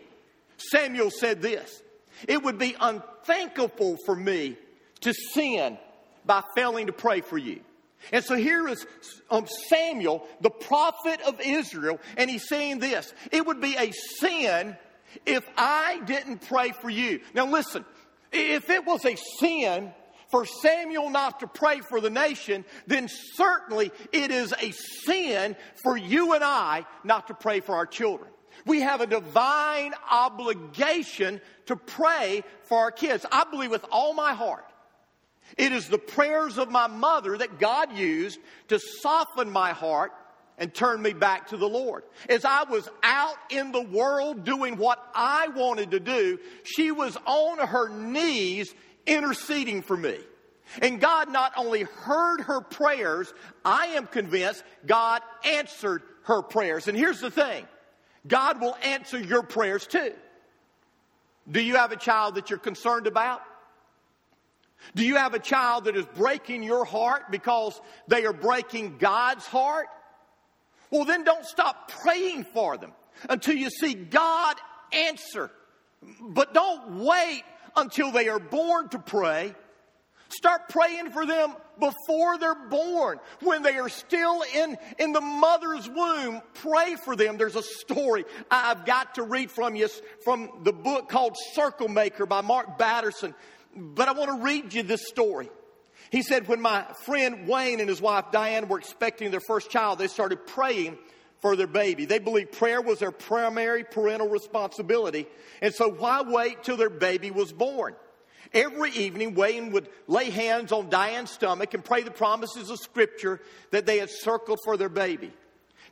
Samuel 0.59 1.11
said 1.11 1.41
this 1.41 1.83
It 2.27 2.43
would 2.43 2.59
be 2.59 2.77
unthinkable 2.79 3.97
for 4.05 4.15
me 4.15 4.57
to 5.01 5.15
sin 5.35 5.79
by 6.25 6.43
failing 6.55 6.87
to 6.87 6.93
pray 6.93 7.21
for 7.21 7.39
you. 7.39 7.61
And 8.13 8.25
so 8.25 8.37
here 8.37 8.69
is 8.69 8.87
um, 9.31 9.47
Samuel, 9.69 10.27
the 10.41 10.51
prophet 10.51 11.21
of 11.27 11.41
Israel, 11.41 12.01
and 12.17 12.31
he's 12.31 12.49
saying 12.49 12.79
this 12.79 13.13
It 13.33 13.47
would 13.47 13.61
be 13.61 13.77
a 13.77 13.93
sin 14.21 14.77
if 15.27 15.49
I 15.57 16.01
didn't 16.05 16.47
pray 16.49 16.73
for 16.73 16.91
you. 16.91 17.21
Now, 17.35 17.47
listen, 17.47 17.85
if 18.33 18.69
it 18.71 18.85
was 18.85 19.05
a 19.05 19.17
sin 19.41 19.93
for 20.31 20.45
Samuel 20.45 21.09
not 21.11 21.41
to 21.41 21.47
pray 21.47 21.81
for 21.81 22.01
the 22.01 22.11
nation, 22.11 22.65
then 22.87 23.09
certainly 23.09 23.91
it 24.13 24.31
is 24.31 24.53
a 24.61 24.73
sin 25.07 25.57
for 25.83 25.97
you 25.97 26.35
and 26.35 26.45
I 26.45 26.85
not 27.05 27.29
to 27.29 27.35
pray 27.35 27.61
for 27.61 27.75
our 27.75 27.87
children. 27.87 28.31
We 28.67 28.81
have 28.81 29.01
a 29.01 29.07
divine 29.07 29.95
obligation 30.11 31.41
to 31.67 31.77
pray 31.77 32.43
for 32.65 32.79
our 32.79 32.91
kids. 32.91 33.25
I 33.31 33.45
believe 33.51 33.71
with 33.71 33.85
all 33.91 34.15
my 34.15 34.35
heart 34.35 34.65
it 35.57 35.73
is 35.73 35.89
the 35.89 35.99
prayers 35.99 36.59
of 36.59 36.71
my 36.71 36.87
mother 36.89 37.39
that 37.39 37.59
God 37.59 37.97
used 37.97 38.39
to 38.69 38.79
soften 38.79 39.51
my 39.51 39.71
heart 39.71 40.13
and 40.59 40.75
turn 40.75 41.01
me 41.01 41.13
back 41.13 41.49
to 41.49 41.57
the 41.57 41.69
Lord. 41.69 42.03
As 42.29 42.45
I 42.45 42.65
was 42.65 42.89
out 43.03 43.37
in 43.49 43.73
the 43.73 43.83
world 43.83 44.45
doing 44.45 44.77
what 44.77 45.03
I 45.15 45.49
wanted 45.49 45.93
to 45.93 46.01
do, 46.01 46.39
she 46.65 46.91
was 46.91 47.17
on 47.27 47.59
her 47.59 47.89
knees 47.89 48.75
interceding 49.07 49.83
for 49.83 49.97
me. 49.97 50.19
And 50.83 51.01
God 51.01 51.33
not 51.33 51.53
only 51.57 51.85
heard 51.85 52.43
her 52.43 52.61
prayers, 52.61 53.33
I 53.65 53.87
am 53.89 54.07
convinced 54.07 54.63
God 54.85 55.23
answered 55.45 56.03
her 56.25 56.43
prayers. 56.43 56.89
And 56.89 56.99
here's 56.99 57.21
the 57.21 57.31
thing 57.31 57.67
God 58.27 58.61
will 58.61 58.77
answer 58.83 59.19
your 59.19 59.43
prayers 59.43 59.87
too. 59.87 60.13
Do 61.51 61.61
you 61.61 61.77
have 61.77 61.93
a 61.93 61.97
child 61.97 62.35
that 62.35 62.51
you're 62.51 62.59
concerned 62.59 63.07
about? 63.07 63.43
Do 64.95 65.05
you 65.05 65.17
have 65.17 65.35
a 65.35 65.39
child 65.39 65.85
that 65.85 65.97
is 65.97 66.07
breaking 66.15 66.63
your 66.63 66.85
heart 66.85 67.31
because 67.31 67.81
they 68.07 68.25
are 68.27 68.33
breaking 68.33 68.99
God's 68.99 69.47
heart? 69.47 69.87
Well, 70.91 71.05
then 71.05 71.25
don't 71.25 71.45
stop 71.45 71.91
praying 71.91 72.45
for 72.45 72.77
them 72.77 72.93
until 73.29 73.57
you 73.57 73.71
see 73.71 73.95
God 73.95 74.57
answer. 74.93 75.51
But 76.21 76.55
don't 76.55 77.05
wait 77.05 77.43
until 77.77 78.13
they 78.13 78.29
are 78.29 78.39
born 78.39 78.89
to 78.91 78.99
pray. 78.99 79.55
Start 80.29 80.69
praying 80.69 81.11
for 81.11 81.25
them 81.25 81.55
before 81.79 82.39
they're 82.39 82.69
born, 82.69 83.19
when 83.41 83.63
they 83.63 83.79
are 83.79 83.89
still 83.89 84.43
in, 84.55 84.77
in 84.99 85.13
the 85.13 85.21
mother's 85.21 85.89
womb. 85.89 86.43
Pray 86.55 86.97
for 86.97 87.17
them. 87.17 87.39
There's 87.39 87.57
a 87.57 87.63
story 87.63 88.25
I've 88.51 88.85
got 88.85 89.15
to 89.15 89.23
read 89.23 89.51
from 89.51 89.75
you 89.75 89.89
from 90.25 90.51
the 90.65 90.73
book 90.73 91.09
called 91.09 91.37
Circle 91.55 91.89
Maker 91.89 92.27
by 92.27 92.43
Mark 92.43 92.79
Batterson. 92.79 93.35
But 93.75 94.09
I 94.09 94.13
want 94.13 94.37
to 94.37 94.45
read 94.45 94.75
you 94.75 94.83
this 94.83 95.07
story. 95.07 95.49
He 96.11 96.23
said, 96.23 96.49
when 96.49 96.61
my 96.61 96.85
friend 97.05 97.47
Wayne 97.47 97.81
and 97.81 97.89
his 97.89 98.01
wife 98.01 98.27
Diane 98.33 98.69
were 98.69 98.79
expecting 98.79 99.31
their 99.31 99.43
first 99.47 99.71
child, 99.71 99.99
they 99.99 100.09
started 100.09 100.47
praying 100.47 100.99
for 101.41 101.55
their 101.55 101.67
baby. 101.67 102.05
They 102.05 102.19
believed 102.19 102.53
prayer 102.53 102.83
was 102.83 102.99
their 102.99 103.13
primary 103.13 103.85
parental 103.85 104.29
responsibility. 104.29 105.27
And 105.63 105.75
so 105.75 105.89
why 105.89 106.23
wait 106.23 106.65
till 106.65 106.77
their 106.77 106.91
baby 106.91 107.31
was 107.31 107.53
born? 107.53 107.95
Every 108.55 108.91
evening, 108.93 109.35
Wayne 109.35 109.73
would 109.73 109.89
lay 110.07 110.31
hands 110.31 110.73
on 110.73 110.89
Diane's 110.89 111.31
stomach 111.31 111.75
and 111.75 111.85
pray 111.85 112.03
the 112.03 112.11
promises 112.11 112.71
of 112.71 112.79
Scripture 112.79 113.41
that 113.71 113.87
they 113.87 113.99
had 113.99 114.11
circled 114.11 114.59
for 114.65 114.77
their 114.77 114.89
baby. 114.89 115.33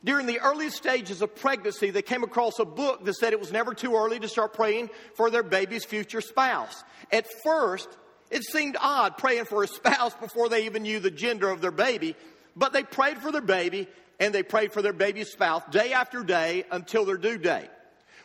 During 0.03 0.27
the 0.27 0.39
early 0.39 0.69
stages 0.69 1.21
of 1.21 1.35
pregnancy, 1.35 1.89
they 1.89 2.01
came 2.01 2.23
across 2.23 2.59
a 2.59 2.65
book 2.65 3.03
that 3.05 3.15
said 3.15 3.33
it 3.33 3.39
was 3.39 3.51
never 3.51 3.73
too 3.73 3.95
early 3.95 4.19
to 4.19 4.27
start 4.27 4.53
praying 4.53 4.89
for 5.15 5.29
their 5.29 5.43
baby's 5.43 5.85
future 5.85 6.21
spouse. 6.21 6.83
At 7.11 7.25
first, 7.43 7.89
it 8.29 8.43
seemed 8.43 8.77
odd 8.79 9.17
praying 9.17 9.45
for 9.45 9.63
a 9.63 9.67
spouse 9.67 10.13
before 10.15 10.49
they 10.49 10.65
even 10.65 10.83
knew 10.83 10.99
the 10.99 11.11
gender 11.11 11.49
of 11.49 11.61
their 11.61 11.71
baby, 11.71 12.15
but 12.55 12.73
they 12.73 12.83
prayed 12.83 13.17
for 13.19 13.31
their 13.31 13.41
baby 13.41 13.87
and 14.19 14.33
they 14.33 14.43
prayed 14.43 14.71
for 14.71 14.81
their 14.81 14.93
baby's 14.93 15.31
spouse 15.31 15.63
day 15.71 15.93
after 15.93 16.23
day 16.23 16.65
until 16.71 17.05
their 17.05 17.17
due 17.17 17.37
date. 17.37 17.69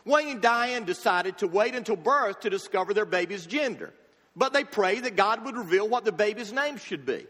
Wayne 0.05 0.27
and 0.27 0.41
Diane 0.41 0.83
decided 0.83 1.37
to 1.37 1.47
wait 1.47 1.75
until 1.75 1.95
birth 1.95 2.41
to 2.41 2.49
discover 2.49 2.93
their 2.93 3.05
baby's 3.05 3.45
gender, 3.45 3.93
but 4.35 4.53
they 4.53 4.63
prayed 4.63 5.03
that 5.03 5.15
God 5.15 5.45
would 5.45 5.55
reveal 5.55 5.87
what 5.87 6.05
the 6.05 6.11
baby's 6.11 6.51
name 6.51 6.77
should 6.77 7.05
be. 7.05 7.25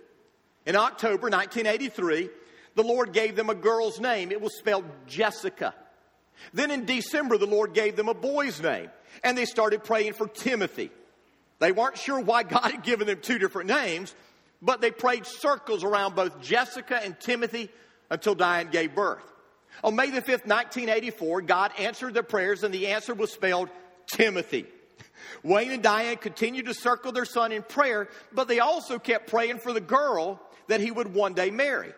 In 0.66 0.76
October 0.76 1.30
1983, 1.30 2.30
the 2.76 2.84
Lord 2.84 3.14
gave 3.14 3.36
them 3.36 3.50
a 3.50 3.56
girl's 3.56 4.00
name. 4.00 4.32
It 4.32 4.42
was 4.42 4.58
spelled 4.58 4.86
Jessica. 5.08 5.74
Then 6.54 6.72
in 6.72 6.86
December, 6.86 7.38
the 7.38 7.46
Lord 7.46 7.74
gave 7.74 7.96
them 7.96 8.10
a 8.10 8.14
boy's 8.14 8.62
name, 8.62 8.90
and 9.24 9.38
they 9.38 9.46
started 9.46 9.84
praying 9.84 10.14
for 10.14 10.28
Timothy. 10.28 10.92
They 11.60 11.72
weren't 11.72 11.98
sure 11.98 12.20
why 12.20 12.44
God 12.44 12.72
had 12.72 12.84
given 12.84 13.08
them 13.08 13.20
two 13.22 13.38
different 13.38 13.70
names, 13.70 14.16
but 14.62 14.82
they 14.82 14.92
prayed 14.92 15.26
circles 15.26 15.84
around 15.84 16.16
both 16.16 16.42
Jessica 16.42 17.02
and 17.04 17.20
Timothy 17.20 17.70
until 18.10 18.36
Diane 18.36 18.70
gave 18.70 18.96
birth. 18.96 19.24
On 19.84 19.96
May 19.96 20.10
the 20.10 20.22
5th, 20.22 20.46
1984, 20.46 21.42
God 21.42 21.72
answered 21.80 22.14
their 22.14 22.24
prayers, 22.24 22.64
and 22.64 22.74
the 22.74 22.88
answer 22.88 23.14
was 23.14 23.32
spelled 23.32 23.70
Timothy. 24.08 24.66
Wayne 25.44 25.72
and 25.72 25.84
Diane 25.84 26.18
continued 26.18 26.66
to 26.66 26.74
circle 26.74 27.12
their 27.12 27.26
son 27.26 27.52
in 27.52 27.64
prayer, 27.64 28.10
but 28.32 28.48
they 28.48 28.60
also 28.60 29.00
kept 29.00 29.30
praying 29.30 29.60
for 29.60 29.74
the 29.74 29.82
girl 29.82 30.42
that 30.68 30.82
he 30.82 30.92
would 30.92 31.14
one 31.14 31.34
day 31.34 31.52
marry. 31.52 31.94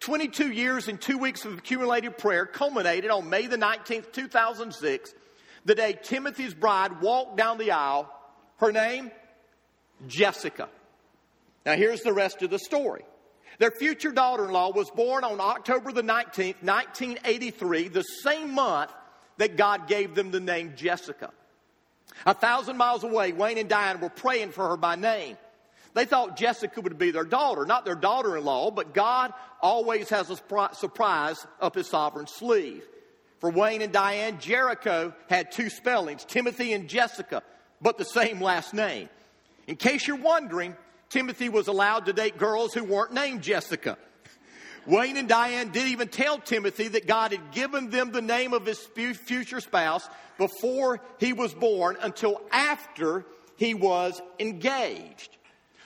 22 0.00 0.50
years 0.50 0.88
and 0.88 1.00
two 1.00 1.18
weeks 1.18 1.44
of 1.44 1.58
accumulated 1.58 2.18
prayer 2.18 2.46
culminated 2.46 3.10
on 3.10 3.30
May 3.30 3.46
the 3.46 3.56
19th, 3.56 4.12
2006, 4.12 5.14
the 5.64 5.74
day 5.74 5.98
Timothy's 6.02 6.54
bride 6.54 7.00
walked 7.00 7.36
down 7.36 7.58
the 7.58 7.70
aisle. 7.70 8.12
Her 8.58 8.70
name? 8.70 9.10
Jessica. 10.06 10.68
Now, 11.64 11.74
here's 11.76 12.02
the 12.02 12.12
rest 12.12 12.42
of 12.42 12.50
the 12.50 12.58
story. 12.58 13.04
Their 13.58 13.70
future 13.70 14.12
daughter 14.12 14.44
in 14.44 14.52
law 14.52 14.72
was 14.72 14.90
born 14.90 15.24
on 15.24 15.40
October 15.40 15.92
the 15.92 16.02
19th, 16.02 16.62
1983, 16.62 17.88
the 17.88 18.02
same 18.02 18.52
month 18.52 18.92
that 19.38 19.56
God 19.56 19.88
gave 19.88 20.14
them 20.14 20.30
the 20.30 20.40
name 20.40 20.74
Jessica. 20.76 21.30
A 22.26 22.34
thousand 22.34 22.76
miles 22.76 23.04
away, 23.04 23.32
Wayne 23.32 23.58
and 23.58 23.68
Diane 23.68 24.00
were 24.00 24.08
praying 24.08 24.52
for 24.52 24.68
her 24.68 24.76
by 24.76 24.96
name. 24.96 25.36
They 25.94 26.04
thought 26.04 26.36
Jessica 26.36 26.80
would 26.80 26.98
be 26.98 27.12
their 27.12 27.24
daughter, 27.24 27.64
not 27.64 27.84
their 27.84 27.94
daughter 27.94 28.36
in 28.36 28.44
law, 28.44 28.70
but 28.70 28.94
God 28.94 29.32
always 29.62 30.08
has 30.08 30.28
a 30.28 30.36
surprise 30.74 31.46
up 31.60 31.74
his 31.74 31.88
sovereign 31.88 32.26
sleeve. 32.26 32.82
For 33.38 33.50
Wayne 33.50 33.82
and 33.82 33.92
Diane, 33.92 34.38
Jericho 34.40 35.14
had 35.28 35.52
two 35.52 35.70
spellings, 35.70 36.24
Timothy 36.24 36.72
and 36.72 36.88
Jessica, 36.88 37.42
but 37.80 37.98
the 37.98 38.04
same 38.04 38.40
last 38.40 38.74
name. 38.74 39.08
In 39.66 39.76
case 39.76 40.06
you're 40.06 40.16
wondering, 40.16 40.76
Timothy 41.10 41.48
was 41.48 41.68
allowed 41.68 42.06
to 42.06 42.12
date 42.12 42.38
girls 42.38 42.74
who 42.74 42.82
weren't 42.82 43.12
named 43.12 43.42
Jessica. 43.42 43.96
Wayne 44.86 45.16
and 45.16 45.28
Diane 45.28 45.70
didn't 45.70 45.92
even 45.92 46.08
tell 46.08 46.38
Timothy 46.38 46.88
that 46.88 47.06
God 47.06 47.32
had 47.32 47.52
given 47.52 47.90
them 47.90 48.12
the 48.12 48.22
name 48.22 48.52
of 48.52 48.66
his 48.66 48.78
future 48.78 49.60
spouse 49.60 50.08
before 50.38 51.00
he 51.18 51.32
was 51.32 51.54
born 51.54 51.96
until 52.02 52.40
after 52.50 53.24
he 53.56 53.74
was 53.74 54.20
engaged. 54.38 55.36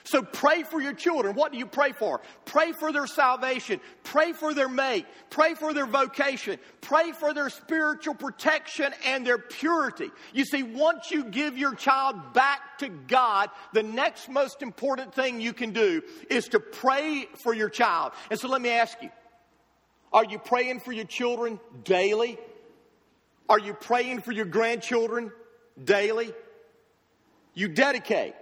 So 0.09 0.23
pray 0.23 0.63
for 0.63 0.81
your 0.81 0.93
children. 0.93 1.35
What 1.35 1.51
do 1.51 1.59
you 1.59 1.67
pray 1.67 1.91
for? 1.91 2.19
Pray 2.45 2.71
for 2.71 2.91
their 2.91 3.05
salvation. 3.05 3.79
Pray 4.03 4.33
for 4.33 4.55
their 4.55 4.67
mate. 4.67 5.05
Pray 5.29 5.53
for 5.53 5.71
their 5.71 5.85
vocation. 5.85 6.57
Pray 6.81 7.11
for 7.11 7.31
their 7.31 7.51
spiritual 7.51 8.15
protection 8.15 8.91
and 9.05 9.23
their 9.23 9.37
purity. 9.37 10.09
You 10.33 10.45
see, 10.45 10.63
once 10.63 11.11
you 11.11 11.25
give 11.25 11.59
your 11.59 11.75
child 11.75 12.33
back 12.33 12.79
to 12.79 12.89
God, 12.89 13.51
the 13.71 13.83
next 13.83 14.29
most 14.29 14.63
important 14.63 15.13
thing 15.13 15.39
you 15.39 15.53
can 15.53 15.73
do 15.73 16.01
is 16.27 16.47
to 16.47 16.59
pray 16.59 17.27
for 17.43 17.53
your 17.53 17.69
child. 17.69 18.13
And 18.31 18.39
so 18.39 18.47
let 18.47 18.63
me 18.63 18.71
ask 18.71 18.99
you, 19.03 19.11
are 20.11 20.25
you 20.25 20.39
praying 20.39 20.79
for 20.79 20.91
your 20.91 21.05
children 21.05 21.59
daily? 21.83 22.39
Are 23.47 23.59
you 23.59 23.75
praying 23.75 24.21
for 24.21 24.31
your 24.31 24.45
grandchildren 24.45 25.31
daily? 25.83 26.33
You 27.53 27.67
dedicate. 27.67 28.33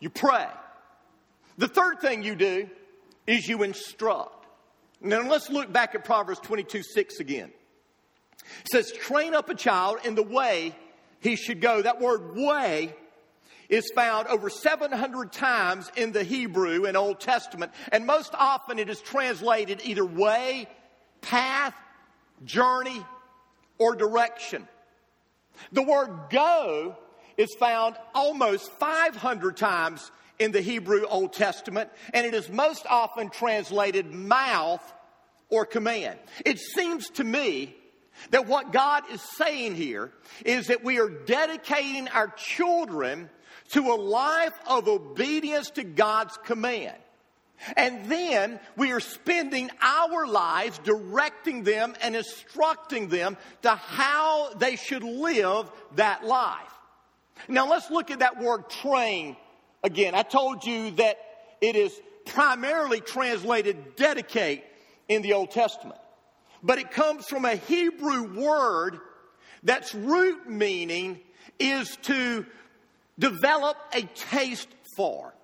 You 0.00 0.10
pray. 0.10 0.48
The 1.58 1.68
third 1.68 2.00
thing 2.00 2.22
you 2.22 2.34
do 2.34 2.68
is 3.26 3.46
you 3.46 3.62
instruct. 3.62 4.46
Now 5.00 5.20
let's 5.28 5.50
look 5.50 5.72
back 5.72 5.94
at 5.94 6.04
Proverbs 6.04 6.40
22 6.40 6.82
6 6.82 7.20
again. 7.20 7.50
It 8.64 8.70
says, 8.72 8.92
train 8.92 9.34
up 9.34 9.48
a 9.48 9.54
child 9.54 9.98
in 10.04 10.14
the 10.14 10.22
way 10.22 10.74
he 11.20 11.36
should 11.36 11.60
go. 11.60 11.82
That 11.82 12.00
word 12.00 12.34
way 12.34 12.94
is 13.68 13.90
found 13.94 14.26
over 14.26 14.50
700 14.50 15.32
times 15.32 15.90
in 15.96 16.12
the 16.12 16.24
Hebrew 16.24 16.86
and 16.86 16.96
Old 16.96 17.20
Testament, 17.20 17.72
and 17.92 18.04
most 18.04 18.34
often 18.34 18.78
it 18.78 18.90
is 18.90 19.00
translated 19.00 19.80
either 19.84 20.04
way, 20.04 20.66
path, 21.20 21.74
journey, 22.44 23.04
or 23.78 23.94
direction. 23.94 24.66
The 25.72 25.82
word 25.82 26.10
go 26.30 26.96
is 27.40 27.54
found 27.54 27.96
almost 28.14 28.70
500 28.72 29.56
times 29.56 30.10
in 30.38 30.52
the 30.52 30.60
Hebrew 30.60 31.04
Old 31.06 31.32
Testament, 31.32 31.90
and 32.12 32.26
it 32.26 32.34
is 32.34 32.48
most 32.50 32.86
often 32.88 33.30
translated 33.30 34.12
mouth 34.12 34.82
or 35.48 35.64
command. 35.64 36.18
It 36.44 36.58
seems 36.58 37.08
to 37.10 37.24
me 37.24 37.74
that 38.30 38.46
what 38.46 38.72
God 38.72 39.04
is 39.10 39.22
saying 39.22 39.74
here 39.74 40.12
is 40.44 40.66
that 40.66 40.84
we 40.84 40.98
are 40.98 41.08
dedicating 41.08 42.08
our 42.08 42.28
children 42.28 43.30
to 43.70 43.90
a 43.90 43.96
life 43.96 44.58
of 44.66 44.88
obedience 44.88 45.70
to 45.70 45.84
God's 45.84 46.36
command. 46.44 46.96
And 47.76 48.06
then 48.06 48.60
we 48.76 48.92
are 48.92 49.00
spending 49.00 49.70
our 49.80 50.26
lives 50.26 50.78
directing 50.78 51.62
them 51.62 51.94
and 52.02 52.16
instructing 52.16 53.08
them 53.08 53.36
to 53.62 53.70
how 53.70 54.54
they 54.54 54.76
should 54.76 55.02
live 55.02 55.70
that 55.96 56.24
life. 56.24 56.79
Now 57.48 57.68
let's 57.68 57.90
look 57.90 58.10
at 58.10 58.20
that 58.20 58.40
word 58.40 58.68
train 58.68 59.36
again. 59.82 60.14
I 60.14 60.22
told 60.22 60.64
you 60.64 60.90
that 60.92 61.18
it 61.60 61.76
is 61.76 61.98
primarily 62.26 63.00
translated 63.00 63.96
dedicate 63.96 64.64
in 65.08 65.22
the 65.22 65.32
Old 65.32 65.50
Testament. 65.50 66.00
But 66.62 66.78
it 66.78 66.90
comes 66.90 67.26
from 67.26 67.44
a 67.44 67.56
Hebrew 67.56 68.40
word 68.40 68.98
that's 69.62 69.94
root 69.94 70.48
meaning 70.48 71.20
is 71.58 71.96
to 72.02 72.46
develop 73.18 73.76
a 73.92 74.02
taste 74.02 74.68
for. 74.96 75.34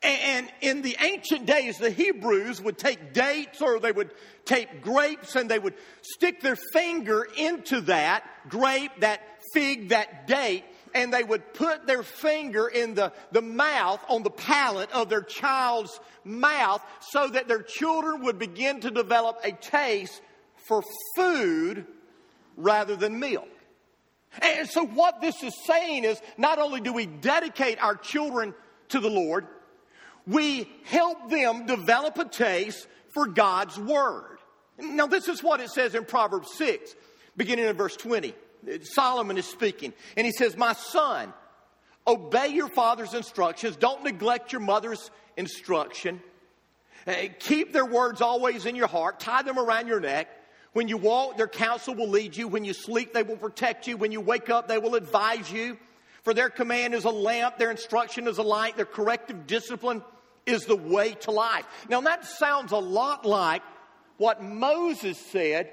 And 0.00 0.48
in 0.60 0.82
the 0.82 0.96
ancient 1.00 1.46
days, 1.46 1.78
the 1.78 1.90
Hebrews 1.90 2.62
would 2.62 2.78
take 2.78 3.12
dates 3.12 3.60
or 3.60 3.80
they 3.80 3.90
would 3.90 4.12
take 4.44 4.80
grapes 4.80 5.34
and 5.34 5.50
they 5.50 5.58
would 5.58 5.74
stick 6.02 6.40
their 6.40 6.56
finger 6.72 7.26
into 7.36 7.80
that 7.82 8.24
grape, 8.48 8.92
that 9.00 9.20
fig, 9.52 9.88
that 9.88 10.28
date, 10.28 10.64
and 10.94 11.12
they 11.12 11.22
would 11.22 11.54
put 11.54 11.86
their 11.86 12.02
finger 12.02 12.68
in 12.68 12.94
the, 12.94 13.12
the 13.32 13.42
mouth, 13.42 14.00
on 14.08 14.22
the 14.22 14.30
palate 14.30 14.90
of 14.92 15.08
their 15.08 15.22
child's 15.22 15.98
mouth, 16.24 16.82
so 17.00 17.28
that 17.28 17.48
their 17.48 17.62
children 17.62 18.22
would 18.24 18.38
begin 18.38 18.80
to 18.80 18.90
develop 18.90 19.38
a 19.44 19.52
taste 19.52 20.20
for 20.66 20.82
food 21.16 21.86
rather 22.56 22.96
than 22.96 23.18
milk. 23.18 23.48
And 24.42 24.68
so, 24.68 24.84
what 24.84 25.20
this 25.20 25.42
is 25.42 25.54
saying 25.66 26.04
is 26.04 26.20
not 26.36 26.58
only 26.58 26.80
do 26.80 26.92
we 26.92 27.06
dedicate 27.06 27.82
our 27.82 27.96
children 27.96 28.54
to 28.90 29.00
the 29.00 29.08
Lord, 29.08 29.46
we 30.26 30.70
help 30.84 31.30
them 31.30 31.66
develop 31.66 32.18
a 32.18 32.26
taste 32.26 32.86
for 33.10 33.26
God's 33.26 33.78
Word. 33.78 34.38
Now, 34.78 35.06
this 35.06 35.28
is 35.28 35.42
what 35.42 35.60
it 35.60 35.70
says 35.70 35.94
in 35.94 36.04
Proverbs 36.04 36.52
6, 36.54 36.94
beginning 37.36 37.64
in 37.64 37.76
verse 37.76 37.96
20. 37.96 38.34
Solomon 38.82 39.38
is 39.38 39.46
speaking, 39.46 39.92
and 40.16 40.26
he 40.26 40.32
says, 40.32 40.56
My 40.56 40.72
son, 40.72 41.32
obey 42.06 42.48
your 42.48 42.68
father's 42.68 43.14
instructions, 43.14 43.76
don't 43.76 44.04
neglect 44.04 44.52
your 44.52 44.60
mother's 44.60 45.10
instruction. 45.36 46.20
Eh, 47.06 47.28
keep 47.38 47.72
their 47.72 47.86
words 47.86 48.20
always 48.20 48.66
in 48.66 48.76
your 48.76 48.86
heart, 48.86 49.20
tie 49.20 49.42
them 49.42 49.58
around 49.58 49.86
your 49.86 50.00
neck. 50.00 50.28
When 50.72 50.88
you 50.88 50.96
walk, 50.96 51.36
their 51.36 51.48
counsel 51.48 51.94
will 51.94 52.08
lead 52.08 52.36
you. 52.36 52.46
When 52.46 52.64
you 52.64 52.74
sleep, 52.74 53.12
they 53.12 53.22
will 53.22 53.36
protect 53.36 53.86
you. 53.86 53.96
When 53.96 54.12
you 54.12 54.20
wake 54.20 54.50
up, 54.50 54.68
they 54.68 54.78
will 54.78 54.94
advise 54.94 55.50
you. 55.50 55.78
For 56.22 56.34
their 56.34 56.50
command 56.50 56.94
is 56.94 57.04
a 57.04 57.10
lamp, 57.10 57.56
their 57.56 57.70
instruction 57.70 58.28
is 58.28 58.38
a 58.38 58.42
light, 58.42 58.76
their 58.76 58.84
corrective 58.84 59.46
discipline 59.46 60.02
is 60.44 60.66
the 60.66 60.76
way 60.76 61.12
to 61.12 61.30
life. 61.30 61.64
Now, 61.88 62.02
that 62.02 62.26
sounds 62.26 62.72
a 62.72 62.78
lot 62.78 63.24
like 63.24 63.62
what 64.18 64.42
Moses 64.42 65.18
said 65.18 65.72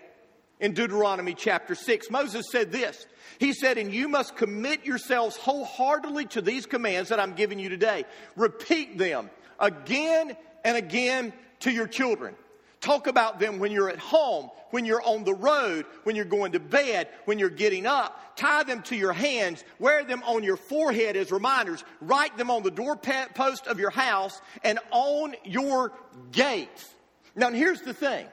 in 0.60 0.74
Deuteronomy 0.74 1.34
chapter 1.34 1.76
6. 1.76 2.10
Moses 2.10 2.46
said 2.52 2.72
this 2.72 3.06
He 3.40 3.54
said, 3.54 3.78
And 3.78 3.94
you 3.94 4.08
must 4.08 4.36
commit 4.36 4.86
yourselves 4.86 5.36
wholeheartedly 5.38 6.26
to 6.28 6.42
these 6.42 6.66
commands 6.66 7.10
that 7.10 7.20
I'm 7.20 7.34
giving 7.34 7.60
you 7.60 7.70
today. 7.70 8.06
Repeat 8.36 8.98
them 8.98 9.30
again 9.60 10.36
and 10.64 10.78
again 10.78 11.34
to 11.62 11.72
your 11.72 11.88
children. 11.88 12.36
Talk 12.82 13.08
about 13.08 13.40
them 13.40 13.58
when 13.58 13.72
you're 13.72 13.90
at 13.90 13.98
home, 13.98 14.52
when 14.70 14.86
you're 14.86 15.02
on 15.02 15.24
the 15.24 15.34
road, 15.34 15.88
when 16.04 16.16
you're 16.16 16.24
going 16.24 16.52
to 16.52 16.60
bed, 16.60 17.08
when 17.26 17.40
you're 17.40 17.50
getting 17.50 17.88
up. 17.88 18.36
Tie 18.36 18.62
them 18.64 18.84
to 18.84 18.96
your 18.96 19.14
hands. 19.14 19.64
Wear 19.80 20.04
them 20.04 20.22
on 20.24 20.44
your 20.44 20.58
forehead 20.58 21.16
as 21.16 21.32
reminders. 21.32 21.84
Write 22.00 22.38
them 22.38 22.52
on 22.52 22.62
the 22.62 22.70
doorpost 22.70 23.66
of 23.66 23.80
your 23.80 23.90
house 23.90 24.40
and 24.64 24.78
on 24.92 25.36
your 25.44 25.94
gates. 26.32 26.94
Now, 27.36 27.50
here's 27.50 27.82
the 27.82 27.94
thing 27.94 28.28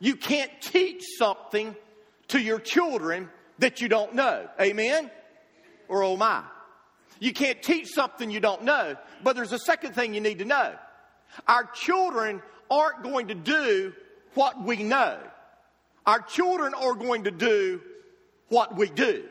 you 0.00 0.16
can't 0.16 0.50
teach 0.60 1.02
something 1.18 1.74
to 2.28 2.40
your 2.40 2.58
children 2.58 3.28
that 3.58 3.80
you 3.80 3.88
don't 3.88 4.14
know. 4.14 4.48
Amen? 4.60 5.10
Or 5.88 6.02
oh 6.02 6.16
my. 6.16 6.42
You 7.20 7.32
can't 7.32 7.62
teach 7.62 7.88
something 7.88 8.30
you 8.30 8.40
don't 8.40 8.64
know. 8.64 8.96
But 9.22 9.36
there's 9.36 9.52
a 9.52 9.58
second 9.58 9.94
thing 9.94 10.14
you 10.14 10.20
need 10.20 10.40
to 10.40 10.44
know. 10.44 10.74
Our 11.46 11.64
children 11.64 12.42
aren't 12.70 13.02
going 13.02 13.28
to 13.28 13.34
do 13.34 13.92
what 14.34 14.62
we 14.62 14.82
know. 14.82 15.18
Our 16.06 16.20
children 16.20 16.74
are 16.74 16.94
going 16.94 17.24
to 17.24 17.30
do 17.30 17.80
what 18.48 18.76
we 18.76 18.88
do. 18.88 19.24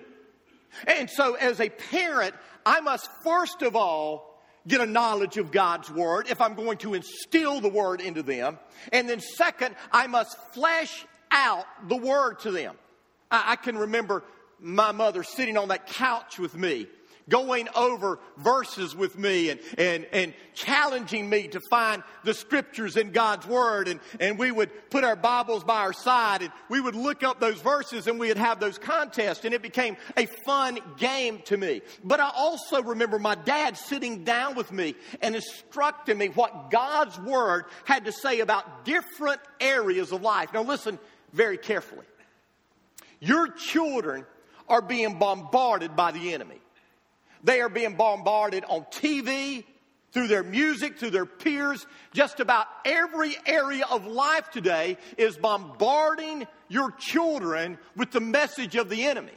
And 0.87 1.09
so, 1.09 1.33
as 1.35 1.59
a 1.59 1.69
parent, 1.69 2.33
I 2.65 2.79
must 2.79 3.09
first 3.23 3.61
of 3.61 3.75
all 3.75 4.30
get 4.67 4.81
a 4.81 4.85
knowledge 4.85 5.37
of 5.37 5.51
God's 5.51 5.89
Word 5.89 6.27
if 6.29 6.41
I'm 6.41 6.55
going 6.55 6.77
to 6.79 6.93
instill 6.93 7.61
the 7.61 7.69
Word 7.69 8.01
into 8.01 8.23
them. 8.23 8.59
And 8.91 9.09
then, 9.09 9.19
second, 9.19 9.75
I 9.91 10.07
must 10.07 10.37
flesh 10.53 11.05
out 11.31 11.65
the 11.87 11.97
Word 11.97 12.39
to 12.41 12.51
them. 12.51 12.75
I, 13.29 13.53
I 13.53 13.55
can 13.55 13.77
remember 13.77 14.23
my 14.59 14.91
mother 14.91 15.23
sitting 15.23 15.57
on 15.57 15.69
that 15.69 15.87
couch 15.87 16.37
with 16.37 16.55
me 16.55 16.87
going 17.31 17.67
over 17.75 18.19
verses 18.37 18.95
with 18.95 19.17
me 19.17 19.49
and, 19.49 19.59
and, 19.77 20.05
and 20.11 20.33
challenging 20.53 21.27
me 21.27 21.47
to 21.47 21.59
find 21.71 22.03
the 22.23 22.33
scriptures 22.33 22.97
in 22.97 23.11
God's 23.11 23.47
Word. 23.47 23.87
And, 23.87 23.99
and 24.19 24.37
we 24.37 24.51
would 24.51 24.69
put 24.91 25.03
our 25.03 25.15
Bibles 25.15 25.63
by 25.63 25.79
our 25.79 25.93
side 25.93 26.43
and 26.43 26.51
we 26.69 26.79
would 26.79 26.93
look 26.93 27.23
up 27.23 27.39
those 27.39 27.59
verses 27.61 28.05
and 28.05 28.19
we 28.19 28.27
would 28.27 28.37
have 28.37 28.59
those 28.59 28.77
contests. 28.77 29.45
And 29.45 29.53
it 29.53 29.61
became 29.61 29.97
a 30.17 30.27
fun 30.45 30.77
game 30.97 31.39
to 31.45 31.57
me. 31.57 31.81
But 32.03 32.19
I 32.19 32.29
also 32.35 32.83
remember 32.83 33.17
my 33.17 33.35
dad 33.35 33.77
sitting 33.77 34.23
down 34.23 34.53
with 34.55 34.71
me 34.71 34.95
and 35.21 35.35
instructing 35.35 36.17
me 36.17 36.27
what 36.27 36.69
God's 36.69 37.17
Word 37.17 37.65
had 37.85 38.05
to 38.05 38.11
say 38.11 38.41
about 38.41 38.85
different 38.85 39.39
areas 39.59 40.11
of 40.11 40.21
life. 40.21 40.53
Now, 40.53 40.63
listen 40.63 40.99
very 41.31 41.57
carefully. 41.57 42.05
Your 43.21 43.47
children 43.47 44.25
are 44.67 44.81
being 44.81 45.17
bombarded 45.17 45.95
by 45.95 46.11
the 46.11 46.33
enemy. 46.33 46.60
They 47.43 47.61
are 47.61 47.69
being 47.69 47.95
bombarded 47.95 48.65
on 48.65 48.85
TV, 48.91 49.63
through 50.11 50.27
their 50.27 50.43
music, 50.43 50.97
through 50.97 51.11
their 51.11 51.25
peers. 51.25 51.85
Just 52.13 52.39
about 52.39 52.67
every 52.85 53.35
area 53.45 53.85
of 53.89 54.05
life 54.05 54.49
today 54.51 54.97
is 55.17 55.37
bombarding 55.37 56.47
your 56.67 56.91
children 56.91 57.77
with 57.95 58.11
the 58.11 58.19
message 58.19 58.75
of 58.75 58.89
the 58.89 59.05
enemy. 59.05 59.31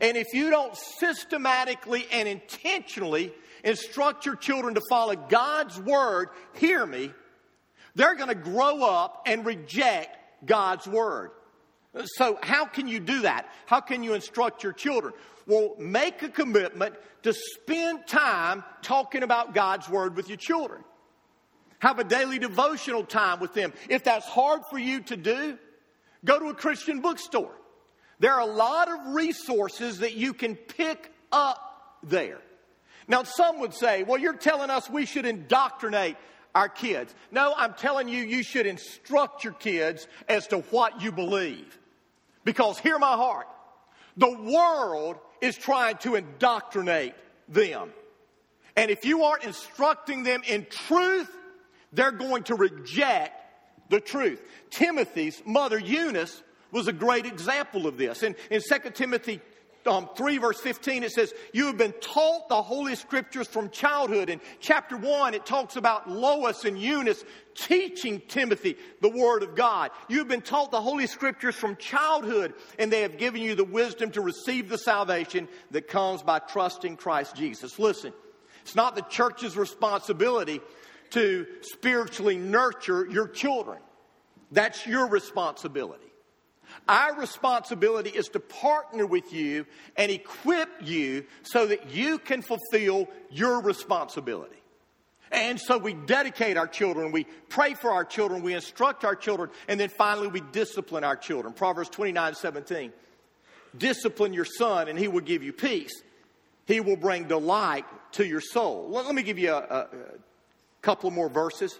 And 0.00 0.16
if 0.16 0.26
you 0.34 0.50
don't 0.50 0.76
systematically 0.76 2.06
and 2.12 2.28
intentionally 2.28 3.32
instruct 3.62 4.26
your 4.26 4.36
children 4.36 4.74
to 4.74 4.82
follow 4.90 5.14
God's 5.14 5.80
word, 5.80 6.28
hear 6.54 6.84
me, 6.84 7.12
they're 7.94 8.16
going 8.16 8.28
to 8.28 8.34
grow 8.34 8.82
up 8.82 9.22
and 9.26 9.46
reject 9.46 10.16
God's 10.44 10.86
word. 10.86 11.30
So, 12.04 12.38
how 12.42 12.66
can 12.66 12.88
you 12.88 13.00
do 13.00 13.22
that? 13.22 13.48
How 13.64 13.80
can 13.80 14.02
you 14.02 14.12
instruct 14.12 14.62
your 14.62 14.74
children? 14.74 15.14
Well, 15.46 15.74
make 15.78 16.22
a 16.22 16.28
commitment 16.28 16.94
to 17.22 17.32
spend 17.32 18.06
time 18.06 18.64
talking 18.82 19.22
about 19.22 19.54
God's 19.54 19.88
Word 19.88 20.16
with 20.16 20.28
your 20.28 20.38
children. 20.38 20.82
Have 21.78 21.98
a 21.98 22.04
daily 22.04 22.38
devotional 22.38 23.04
time 23.04 23.38
with 23.40 23.54
them. 23.54 23.72
If 23.88 24.04
that's 24.04 24.26
hard 24.26 24.62
for 24.70 24.78
you 24.78 25.00
to 25.02 25.16
do, 25.16 25.58
go 26.24 26.38
to 26.38 26.46
a 26.46 26.54
Christian 26.54 27.00
bookstore. 27.00 27.54
There 28.18 28.32
are 28.32 28.40
a 28.40 28.52
lot 28.52 28.88
of 28.88 29.14
resources 29.14 29.98
that 29.98 30.14
you 30.14 30.32
can 30.32 30.56
pick 30.56 31.12
up 31.30 31.98
there. 32.02 32.40
Now, 33.08 33.22
some 33.22 33.60
would 33.60 33.74
say, 33.74 34.02
well, 34.02 34.18
you're 34.18 34.36
telling 34.36 34.70
us 34.70 34.90
we 34.90 35.06
should 35.06 35.26
indoctrinate 35.26 36.16
our 36.54 36.68
kids. 36.68 37.14
No, 37.30 37.52
I'm 37.56 37.74
telling 37.74 38.08
you, 38.08 38.22
you 38.22 38.42
should 38.42 38.66
instruct 38.66 39.44
your 39.44 39.52
kids 39.52 40.08
as 40.28 40.46
to 40.48 40.58
what 40.70 41.02
you 41.02 41.12
believe. 41.12 41.78
Because 42.44 42.78
hear 42.78 42.98
my 42.98 43.12
heart. 43.12 43.46
The 44.16 44.32
world 44.32 45.18
is 45.40 45.56
trying 45.56 45.96
to 45.98 46.14
indoctrinate 46.14 47.14
them. 47.48 47.90
And 48.76 48.90
if 48.90 49.04
you 49.04 49.24
aren't 49.24 49.44
instructing 49.44 50.22
them 50.22 50.42
in 50.46 50.66
truth, 50.68 51.30
they're 51.92 52.12
going 52.12 52.44
to 52.44 52.54
reject 52.54 53.32
the 53.88 54.00
truth. 54.00 54.42
Timothy's 54.70 55.42
mother, 55.46 55.78
Eunice, 55.78 56.42
was 56.72 56.88
a 56.88 56.92
great 56.92 57.26
example 57.26 57.86
of 57.86 57.96
this. 57.96 58.22
In, 58.22 58.36
in 58.50 58.60
2 58.60 58.90
Timothy 58.90 59.40
um, 59.88 60.08
3, 60.16 60.38
verse 60.38 60.60
15, 60.60 61.02
it 61.02 61.12
says, 61.12 61.32
You 61.52 61.66
have 61.66 61.76
been 61.76 61.94
taught 62.00 62.48
the 62.48 62.62
Holy 62.62 62.94
Scriptures 62.94 63.46
from 63.46 63.70
childhood. 63.70 64.30
In 64.30 64.40
chapter 64.60 64.96
1, 64.96 65.34
it 65.34 65.46
talks 65.46 65.76
about 65.76 66.10
Lois 66.10 66.64
and 66.64 66.78
Eunice 66.78 67.24
teaching 67.54 68.22
Timothy 68.28 68.76
the 69.00 69.08
Word 69.08 69.42
of 69.42 69.54
God. 69.54 69.90
You 70.08 70.18
have 70.18 70.28
been 70.28 70.42
taught 70.42 70.70
the 70.70 70.80
Holy 70.80 71.06
Scriptures 71.06 71.54
from 71.54 71.76
childhood, 71.76 72.54
and 72.78 72.92
they 72.92 73.02
have 73.02 73.18
given 73.18 73.42
you 73.42 73.54
the 73.54 73.64
wisdom 73.64 74.10
to 74.12 74.20
receive 74.20 74.68
the 74.68 74.78
salvation 74.78 75.48
that 75.70 75.88
comes 75.88 76.22
by 76.22 76.38
trusting 76.38 76.96
Christ 76.96 77.36
Jesus. 77.36 77.78
Listen, 77.78 78.12
it's 78.62 78.74
not 78.74 78.96
the 78.96 79.02
church's 79.02 79.56
responsibility 79.56 80.60
to 81.10 81.46
spiritually 81.60 82.36
nurture 82.36 83.06
your 83.06 83.28
children. 83.28 83.78
That's 84.50 84.86
your 84.86 85.08
responsibility. 85.08 86.06
Our 86.88 87.18
responsibility 87.18 88.10
is 88.10 88.28
to 88.28 88.40
partner 88.40 89.06
with 89.06 89.32
you 89.32 89.66
and 89.96 90.10
equip 90.10 90.68
you 90.82 91.24
so 91.42 91.66
that 91.66 91.90
you 91.90 92.18
can 92.18 92.42
fulfill 92.42 93.08
your 93.30 93.60
responsibility. 93.60 94.56
And 95.32 95.60
so 95.60 95.76
we 95.76 95.94
dedicate 95.94 96.56
our 96.56 96.68
children, 96.68 97.10
we 97.10 97.24
pray 97.48 97.74
for 97.74 97.90
our 97.90 98.04
children, 98.04 98.42
we 98.42 98.54
instruct 98.54 99.04
our 99.04 99.16
children, 99.16 99.50
and 99.66 99.78
then 99.78 99.88
finally 99.88 100.28
we 100.28 100.40
discipline 100.40 101.02
our 101.02 101.16
children. 101.16 101.52
Proverbs 101.52 101.88
29 101.90 102.34
17. 102.34 102.92
Discipline 103.76 104.32
your 104.32 104.44
son, 104.44 104.88
and 104.88 104.98
he 104.98 105.08
will 105.08 105.20
give 105.20 105.42
you 105.42 105.52
peace. 105.52 106.02
He 106.66 106.80
will 106.80 106.96
bring 106.96 107.24
delight 107.24 107.84
to 108.12 108.26
your 108.26 108.40
soul. 108.40 108.88
Let, 108.90 109.12
me 109.14 109.22
give 109.22 109.38
you 109.38 109.52
a, 109.52 109.58
a, 109.58 109.78
a 109.80 109.88
couple 110.82 111.10
more 111.10 111.28
verses. 111.28 111.78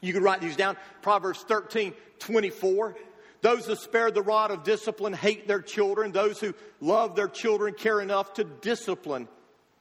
You 0.00 0.12
can 0.12 0.22
write 0.22 0.40
these 0.40 0.56
down. 0.56 0.76
Proverbs 1.02 1.40
13 1.40 1.94
24. 2.18 2.96
Those 3.42 3.66
who 3.66 3.74
spare 3.74 4.10
the 4.10 4.22
rod 4.22 4.50
of 4.50 4.64
discipline 4.64 5.12
hate 5.12 5.48
their 5.48 5.62
children. 5.62 6.12
Those 6.12 6.40
who 6.40 6.54
love 6.80 7.16
their 7.16 7.28
children 7.28 7.74
care 7.74 8.00
enough 8.00 8.34
to 8.34 8.44
discipline 8.44 9.28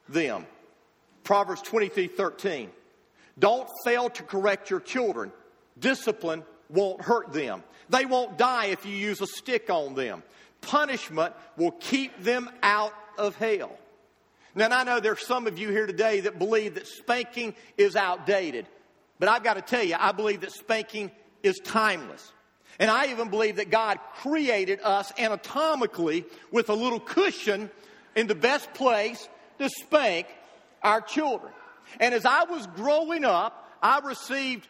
them. 0.08 0.45
Proverbs 1.24 1.62
23 1.62 2.08
13. 2.08 2.69
Don't 3.38 3.69
fail 3.84 4.10
to 4.10 4.24
correct 4.24 4.69
your 4.69 4.80
children. 4.80 5.32
Discipline 5.80 6.43
won't 6.69 7.02
hurt 7.02 7.34
them. 7.34 7.63
They 7.89 8.06
won't 8.06 8.38
die 8.38 8.67
if 8.67 8.86
you 8.86 8.95
use 8.95 9.22
a 9.22 9.28
stick 9.28 9.69
on 9.69 9.95
them. 9.95 10.24
Punishment 10.62 11.34
will 11.58 11.72
keep 11.72 12.22
them 12.22 12.50
out 12.62 12.93
of 13.17 13.36
hell. 13.36 13.78
Now, 14.56 14.69
I 14.69 14.84
know 14.84 15.00
there's 15.00 15.26
some 15.26 15.48
of 15.48 15.58
you 15.58 15.69
here 15.69 15.86
today 15.86 16.22
that 16.22 16.38
believe 16.38 16.76
that 16.76 16.88
spanking 16.88 17.56
is 17.78 17.95
outdated. 17.95 18.65
But 19.19 19.30
I've 19.30 19.43
got 19.43 19.56
to 19.56 19.62
tell 19.62 19.84
you, 19.84 19.95
I 19.98 20.12
believe 20.12 20.41
that 20.41 20.52
spanking 20.52 21.12
is 21.43 21.60
timeless. 21.63 22.32
And 22.80 22.89
I 22.89 23.08
even 23.08 23.30
believe 23.30 23.58
that 23.58 23.70
God 23.70 24.00
created 24.22 24.80
us 24.82 25.12
anatomically 25.20 26.26
with 26.50 26.70
a 26.70 26.74
little 26.74 27.00
cushion 27.00 27.70
in 28.15 28.28
the 28.28 28.36
best 28.36 28.74
place 28.74 29.28
to 29.60 29.70
spank 29.70 30.28
our 30.82 31.02
children. 31.02 31.52
And 32.00 32.13
as 32.13 32.26
I 32.26 32.44
was 32.46 32.65
growing 32.68 33.26
up, 33.26 33.68
I 33.82 34.00
received 34.00 34.68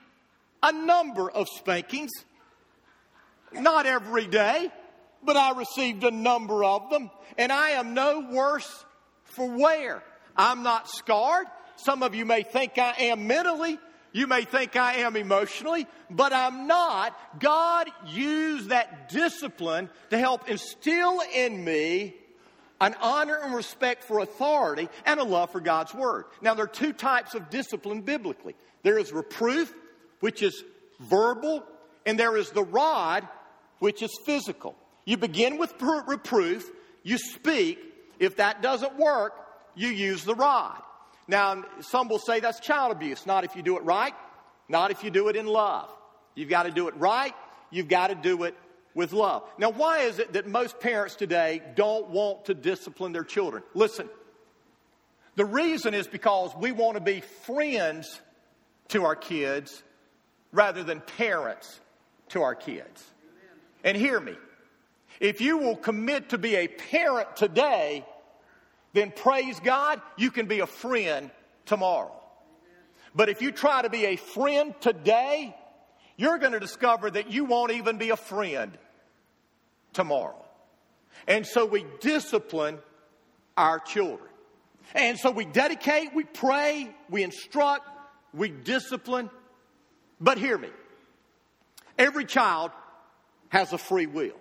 a 0.63 0.71
number 0.71 1.29
of 1.29 1.47
spankings. 1.47 2.11
Not 3.53 3.85
every 3.85 4.27
day, 4.27 4.71
but 5.23 5.37
I 5.37 5.57
received 5.57 6.03
a 6.03 6.11
number 6.11 6.63
of 6.63 6.89
them. 6.89 7.11
And 7.37 7.51
I 7.51 7.71
am 7.71 7.93
no 7.93 8.27
worse 8.31 8.85
for 9.23 9.47
wear. 9.47 10.03
I'm 10.35 10.63
not 10.63 10.89
scarred. 10.89 11.47
Some 11.75 12.03
of 12.03 12.15
you 12.15 12.25
may 12.25 12.43
think 12.43 12.77
I 12.77 12.93
am 12.99 13.27
mentally. 13.27 13.79
You 14.11 14.27
may 14.27 14.43
think 14.43 14.75
I 14.75 14.95
am 14.97 15.15
emotionally, 15.15 15.87
but 16.09 16.33
I'm 16.33 16.67
not. 16.67 17.17
God 17.39 17.89
used 18.07 18.69
that 18.69 19.09
discipline 19.09 19.89
to 20.09 20.17
help 20.17 20.49
instill 20.49 21.21
in 21.33 21.63
me 21.63 22.15
an 22.81 22.95
honor 23.01 23.37
and 23.43 23.53
respect 23.53 24.03
for 24.03 24.19
authority 24.19 24.89
and 25.05 25.19
a 25.19 25.23
love 25.23 25.51
for 25.51 25.59
God's 25.59 25.93
word. 25.93 26.25
Now, 26.41 26.53
there 26.53 26.65
are 26.65 26.67
two 26.67 26.93
types 26.93 27.35
of 27.35 27.49
discipline 27.49 28.01
biblically 28.01 28.55
there 28.81 28.97
is 28.97 29.11
reproof, 29.11 29.73
which 30.21 30.41
is 30.41 30.63
verbal, 30.99 31.63
and 32.05 32.17
there 32.17 32.37
is 32.37 32.49
the 32.51 32.63
rod, 32.63 33.27
which 33.79 34.01
is 34.01 34.17
physical. 34.25 34.75
You 35.05 35.17
begin 35.17 35.57
with 35.57 35.73
reproof, 35.81 36.69
you 37.03 37.17
speak. 37.17 37.79
If 38.19 38.37
that 38.37 38.61
doesn't 38.61 38.97
work, 38.97 39.33
you 39.75 39.87
use 39.87 40.23
the 40.23 40.35
rod. 40.35 40.81
Now, 41.29 41.63
some 41.81 42.09
will 42.09 42.17
say 42.17 42.39
that's 42.39 42.59
child 42.59 42.91
abuse. 42.91 43.27
Not 43.27 43.43
if 43.43 43.55
you 43.55 43.61
do 43.61 43.77
it 43.77 43.83
right, 43.83 44.15
not 44.67 44.89
if 44.89 45.03
you 45.03 45.11
do 45.11 45.27
it 45.27 45.35
in 45.35 45.45
love. 45.45 45.87
You've 46.33 46.49
got 46.49 46.63
to 46.63 46.71
do 46.71 46.87
it 46.87 46.97
right, 46.97 47.35
you've 47.69 47.87
got 47.87 48.07
to 48.07 48.15
do 48.15 48.45
it 48.45 48.55
with 48.95 49.13
love. 49.13 49.43
Now, 49.59 49.69
why 49.69 49.99
is 49.99 50.17
it 50.17 50.33
that 50.33 50.47
most 50.47 50.79
parents 50.79 51.13
today 51.13 51.61
don't 51.75 52.09
want 52.09 52.45
to 52.45 52.55
discipline 52.55 53.11
their 53.11 53.23
children? 53.23 53.61
Listen, 53.75 54.09
the 55.35 55.45
reason 55.45 55.93
is 55.93 56.07
because 56.07 56.51
we 56.55 56.71
want 56.71 56.95
to 56.95 57.01
be 57.01 57.21
friends 57.21 58.19
to 58.87 59.05
our 59.05 59.15
kids 59.15 59.83
rather 60.51 60.83
than 60.83 60.99
parents 60.99 61.79
to 62.29 62.41
our 62.41 62.55
kids. 62.55 63.05
And 63.83 63.95
hear 63.95 64.19
me. 64.19 64.33
If 65.19 65.41
you 65.41 65.59
will 65.59 65.75
commit 65.75 66.29
to 66.29 66.39
be 66.39 66.55
a 66.55 66.67
parent 66.67 67.35
today, 67.35 68.03
then 68.93 69.11
praise 69.11 69.59
God, 69.59 70.01
you 70.17 70.31
can 70.31 70.47
be 70.47 70.59
a 70.59 70.67
friend 70.67 71.29
tomorrow. 71.65 72.11
But 73.15 73.29
if 73.29 73.41
you 73.41 73.51
try 73.51 73.81
to 73.81 73.89
be 73.89 74.05
a 74.05 74.15
friend 74.15 74.73
today, 74.81 75.55
you're 76.17 76.37
going 76.37 76.53
to 76.53 76.59
discover 76.59 77.09
that 77.09 77.31
you 77.31 77.45
won't 77.45 77.71
even 77.71 77.97
be 77.97 78.09
a 78.09 78.17
friend 78.17 78.77
tomorrow. 79.93 80.45
And 81.27 81.45
so 81.45 81.65
we 81.65 81.85
discipline 82.01 82.79
our 83.57 83.79
children. 83.79 84.29
And 84.95 85.17
so 85.19 85.31
we 85.31 85.45
dedicate, 85.45 86.13
we 86.15 86.23
pray, 86.23 86.89
we 87.09 87.23
instruct, 87.23 87.87
we 88.33 88.49
discipline. 88.49 89.29
But 90.19 90.37
hear 90.37 90.57
me 90.57 90.69
every 91.99 92.25
child 92.25 92.71
has 93.49 93.73
a 93.73 93.77
free 93.77 94.07
will. 94.07 94.39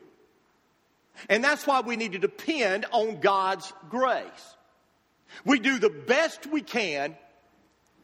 And 1.29 1.43
that's 1.43 1.67
why 1.67 1.81
we 1.81 1.97
need 1.97 2.13
to 2.13 2.19
depend 2.19 2.87
on 2.91 3.21
God's 3.21 3.73
grace. 3.89 4.57
We 5.45 5.59
do 5.59 5.79
the 5.79 5.91
best 5.91 6.47
we 6.47 6.63
can 6.63 7.17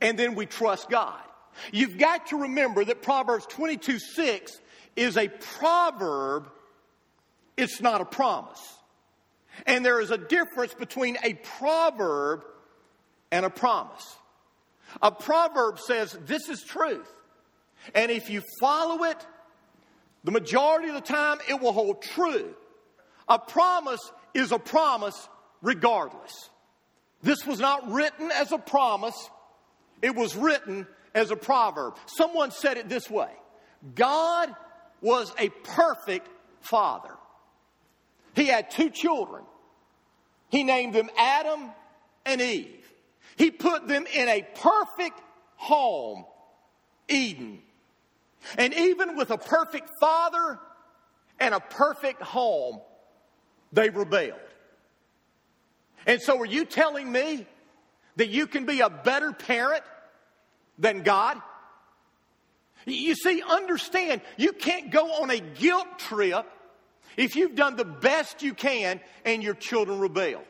and 0.00 0.18
then 0.18 0.34
we 0.34 0.46
trust 0.46 0.90
God. 0.90 1.20
You've 1.72 1.98
got 1.98 2.28
to 2.28 2.42
remember 2.42 2.84
that 2.84 3.02
Proverbs 3.02 3.46
22 3.46 3.98
6 3.98 4.60
is 4.96 5.16
a 5.16 5.28
proverb, 5.28 6.48
it's 7.56 7.80
not 7.80 8.00
a 8.00 8.04
promise. 8.04 8.60
And 9.66 9.84
there 9.84 10.00
is 10.00 10.10
a 10.10 10.18
difference 10.18 10.74
between 10.74 11.16
a 11.22 11.34
proverb 11.34 12.44
and 13.30 13.46
a 13.46 13.50
promise. 13.50 14.16
A 15.00 15.10
proverb 15.10 15.78
says, 15.78 16.16
This 16.26 16.48
is 16.48 16.62
truth. 16.62 17.08
And 17.94 18.10
if 18.10 18.30
you 18.30 18.42
follow 18.60 19.04
it, 19.04 19.26
the 20.24 20.30
majority 20.30 20.88
of 20.88 20.94
the 20.94 21.00
time 21.00 21.38
it 21.48 21.60
will 21.60 21.72
hold 21.72 22.02
true. 22.02 22.54
A 23.28 23.38
promise 23.38 24.12
is 24.34 24.52
a 24.52 24.58
promise 24.58 25.28
regardless. 25.62 26.50
This 27.22 27.46
was 27.46 27.58
not 27.58 27.90
written 27.90 28.30
as 28.30 28.52
a 28.52 28.58
promise, 28.58 29.30
it 30.02 30.14
was 30.14 30.36
written 30.36 30.86
as 31.14 31.30
a 31.30 31.36
proverb. 31.36 31.96
Someone 32.06 32.50
said 32.50 32.76
it 32.76 32.88
this 32.88 33.08
way 33.08 33.30
God 33.94 34.54
was 35.00 35.32
a 35.38 35.48
perfect 35.48 36.28
father. 36.60 37.14
He 38.34 38.46
had 38.46 38.70
two 38.70 38.90
children. 38.90 39.44
He 40.50 40.64
named 40.64 40.94
them 40.94 41.08
Adam 41.16 41.70
and 42.26 42.40
Eve. 42.40 42.92
He 43.36 43.50
put 43.50 43.88
them 43.88 44.06
in 44.06 44.28
a 44.28 44.46
perfect 44.54 45.20
home, 45.56 46.24
Eden. 47.08 47.60
And 48.58 48.74
even 48.74 49.16
with 49.16 49.30
a 49.30 49.38
perfect 49.38 49.88
father 50.00 50.58
and 51.40 51.54
a 51.54 51.60
perfect 51.60 52.22
home, 52.22 52.80
they 53.74 53.90
rebelled. 53.90 54.40
And 56.06 56.20
so, 56.20 56.38
are 56.40 56.46
you 56.46 56.64
telling 56.64 57.10
me 57.10 57.46
that 58.16 58.28
you 58.28 58.46
can 58.46 58.66
be 58.66 58.80
a 58.80 58.90
better 58.90 59.32
parent 59.32 59.82
than 60.78 61.02
God? 61.02 61.40
You 62.86 63.14
see, 63.14 63.42
understand, 63.42 64.20
you 64.36 64.52
can't 64.52 64.90
go 64.90 65.22
on 65.22 65.30
a 65.30 65.40
guilt 65.40 65.98
trip 65.98 66.46
if 67.16 67.34
you've 67.34 67.54
done 67.54 67.76
the 67.76 67.84
best 67.84 68.42
you 68.42 68.52
can 68.52 69.00
and 69.24 69.42
your 69.42 69.54
children 69.54 69.98
rebel. 69.98 70.42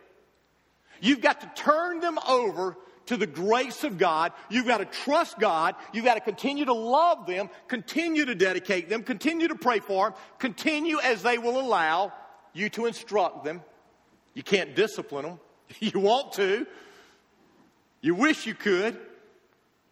You've 1.00 1.20
got 1.20 1.40
to 1.42 1.62
turn 1.62 2.00
them 2.00 2.18
over 2.26 2.76
to 3.06 3.16
the 3.16 3.26
grace 3.26 3.84
of 3.84 3.98
God. 3.98 4.32
You've 4.48 4.66
got 4.66 4.78
to 4.78 4.86
trust 4.86 5.38
God. 5.38 5.76
You've 5.92 6.04
got 6.04 6.14
to 6.14 6.20
continue 6.20 6.64
to 6.64 6.72
love 6.72 7.26
them, 7.26 7.50
continue 7.68 8.24
to 8.24 8.34
dedicate 8.34 8.88
them, 8.88 9.02
continue 9.02 9.48
to 9.48 9.54
pray 9.54 9.78
for 9.78 10.10
them, 10.10 10.18
continue 10.38 10.98
as 10.98 11.22
they 11.22 11.38
will 11.38 11.60
allow 11.60 12.12
you 12.54 12.70
to 12.70 12.86
instruct 12.86 13.44
them. 13.44 13.62
You 14.32 14.42
can't 14.42 14.74
discipline 14.74 15.24
them. 15.24 15.40
You 15.80 15.98
want 15.98 16.32
to. 16.34 16.66
You 18.00 18.14
wish 18.14 18.46
you 18.46 18.54
could, 18.54 18.98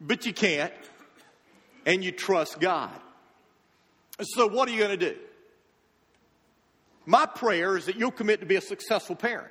but 0.01 0.27
you 0.27 0.33
can't. 0.33 0.73
And 1.87 2.05
you 2.05 2.13
trust 2.13 2.61
God. 2.61 2.93
So, 4.21 4.47
what 4.47 4.69
are 4.69 4.73
you 4.73 4.79
going 4.79 4.99
to 4.99 5.13
do? 5.13 5.17
My 7.07 7.27
prayer 7.27 7.77
is 7.77 7.87
that 7.87 7.97
you'll 7.97 8.13
commit 8.13 8.41
to 8.41 8.47
be 8.47 8.57
a 8.57 8.61
successful 8.61 9.17
parent. 9.17 9.51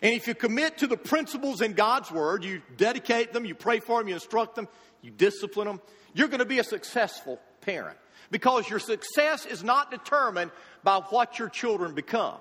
And 0.00 0.14
if 0.14 0.26
you 0.26 0.34
commit 0.34 0.78
to 0.78 0.86
the 0.86 0.96
principles 0.96 1.60
in 1.60 1.74
God's 1.74 2.10
Word, 2.10 2.44
you 2.44 2.62
dedicate 2.76 3.32
them, 3.32 3.44
you 3.44 3.54
pray 3.54 3.78
for 3.78 4.00
them, 4.00 4.08
you 4.08 4.14
instruct 4.14 4.56
them, 4.56 4.66
you 5.02 5.10
discipline 5.10 5.68
them, 5.68 5.80
you're 6.14 6.28
going 6.28 6.40
to 6.40 6.46
be 6.46 6.58
a 6.58 6.64
successful 6.64 7.38
parent. 7.62 7.98
Because 8.30 8.68
your 8.68 8.78
success 8.78 9.46
is 9.46 9.64
not 9.64 9.90
determined 9.90 10.50
by 10.84 10.98
what 10.98 11.38
your 11.38 11.48
children 11.48 11.94
become. 11.94 12.38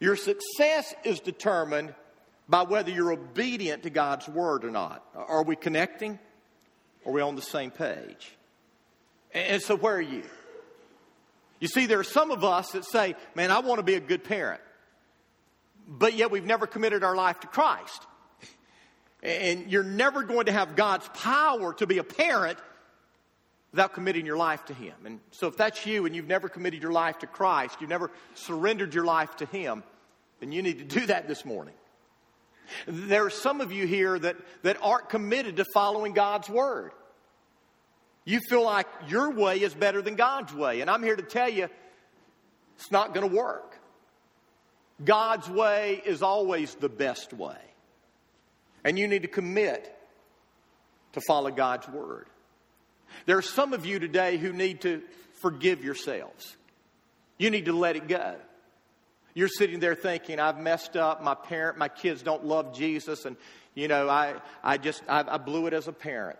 Your 0.00 0.16
success 0.16 0.94
is 1.04 1.20
determined 1.20 1.94
by 2.48 2.62
whether 2.62 2.90
you're 2.90 3.12
obedient 3.12 3.84
to 3.84 3.90
God's 3.90 4.28
Word 4.28 4.64
or 4.64 4.70
not. 4.70 5.04
Are 5.14 5.42
we 5.42 5.56
connecting? 5.56 6.18
Are 7.06 7.12
we 7.12 7.20
on 7.20 7.36
the 7.36 7.42
same 7.42 7.70
page? 7.70 8.32
And 9.32 9.62
so, 9.62 9.76
where 9.76 9.96
are 9.96 10.00
you? 10.00 10.24
You 11.60 11.68
see, 11.68 11.86
there 11.86 12.00
are 12.00 12.04
some 12.04 12.30
of 12.30 12.44
us 12.44 12.72
that 12.72 12.84
say, 12.84 13.14
Man, 13.34 13.50
I 13.50 13.60
want 13.60 13.78
to 13.78 13.84
be 13.84 13.94
a 13.94 14.00
good 14.00 14.24
parent 14.24 14.60
but 15.86 16.14
yet 16.14 16.30
we've 16.30 16.44
never 16.44 16.66
committed 16.66 17.04
our 17.04 17.16
life 17.16 17.40
to 17.40 17.46
Christ. 17.46 18.06
And 19.22 19.70
you're 19.70 19.84
never 19.84 20.22
going 20.22 20.46
to 20.46 20.52
have 20.52 20.74
God's 20.74 21.08
power 21.14 21.74
to 21.74 21.86
be 21.86 21.98
a 21.98 22.04
parent 22.04 22.58
without 23.72 23.94
committing 23.94 24.26
your 24.26 24.36
life 24.36 24.64
to 24.66 24.74
Him. 24.74 24.94
And 25.04 25.20
so, 25.30 25.48
if 25.48 25.56
that's 25.56 25.84
you 25.84 26.06
and 26.06 26.14
you've 26.14 26.28
never 26.28 26.48
committed 26.48 26.82
your 26.82 26.92
life 26.92 27.18
to 27.20 27.26
Christ, 27.26 27.80
you've 27.80 27.90
never 27.90 28.10
surrendered 28.34 28.94
your 28.94 29.04
life 29.04 29.36
to 29.36 29.46
Him, 29.46 29.82
then 30.40 30.52
you 30.52 30.62
need 30.62 30.78
to 30.78 30.84
do 31.00 31.06
that 31.06 31.28
this 31.28 31.44
morning. 31.44 31.74
There 32.86 33.26
are 33.26 33.30
some 33.30 33.60
of 33.60 33.72
you 33.72 33.86
here 33.86 34.18
that, 34.18 34.36
that 34.62 34.78
aren't 34.82 35.08
committed 35.08 35.56
to 35.56 35.64
following 35.74 36.12
God's 36.12 36.48
Word. 36.48 36.92
You 38.24 38.40
feel 38.48 38.64
like 38.64 38.86
your 39.08 39.30
way 39.30 39.60
is 39.60 39.74
better 39.74 40.00
than 40.00 40.14
God's 40.14 40.54
way. 40.54 40.80
And 40.80 40.88
I'm 40.88 41.02
here 41.02 41.16
to 41.16 41.22
tell 41.22 41.48
you, 41.48 41.68
it's 42.76 42.90
not 42.90 43.14
going 43.14 43.28
to 43.28 43.36
work. 43.36 43.78
God's 45.04 45.48
way 45.48 46.00
is 46.04 46.22
always 46.22 46.74
the 46.76 46.88
best 46.88 47.32
way. 47.32 47.58
And 48.84 48.98
you 48.98 49.08
need 49.08 49.22
to 49.22 49.28
commit 49.28 49.96
to 51.14 51.20
follow 51.26 51.50
God's 51.50 51.88
word. 51.88 52.26
There 53.26 53.38
are 53.38 53.42
some 53.42 53.72
of 53.72 53.86
you 53.86 53.98
today 53.98 54.36
who 54.36 54.52
need 54.52 54.82
to 54.82 55.02
forgive 55.40 55.84
yourselves. 55.84 56.56
You 57.38 57.50
need 57.50 57.66
to 57.66 57.72
let 57.72 57.96
it 57.96 58.08
go. 58.08 58.36
You're 59.34 59.48
sitting 59.48 59.80
there 59.80 59.94
thinking, 59.94 60.38
I've 60.38 60.58
messed 60.58 60.96
up. 60.96 61.22
My 61.22 61.34
parent, 61.34 61.78
my 61.78 61.88
kids 61.88 62.22
don't 62.22 62.44
love 62.44 62.76
Jesus. 62.76 63.24
And, 63.24 63.36
you 63.74 63.88
know, 63.88 64.08
I, 64.08 64.34
I 64.62 64.76
just, 64.76 65.02
I, 65.08 65.24
I 65.26 65.38
blew 65.38 65.66
it 65.66 65.72
as 65.72 65.88
a 65.88 65.92
parent. 65.92 66.38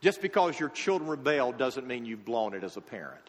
Just 0.00 0.20
because 0.20 0.58
your 0.58 0.68
children 0.68 1.08
rebel 1.08 1.52
doesn't 1.52 1.86
mean 1.86 2.04
you've 2.04 2.24
blown 2.24 2.54
it 2.54 2.64
as 2.64 2.76
a 2.76 2.80
parent. 2.80 3.22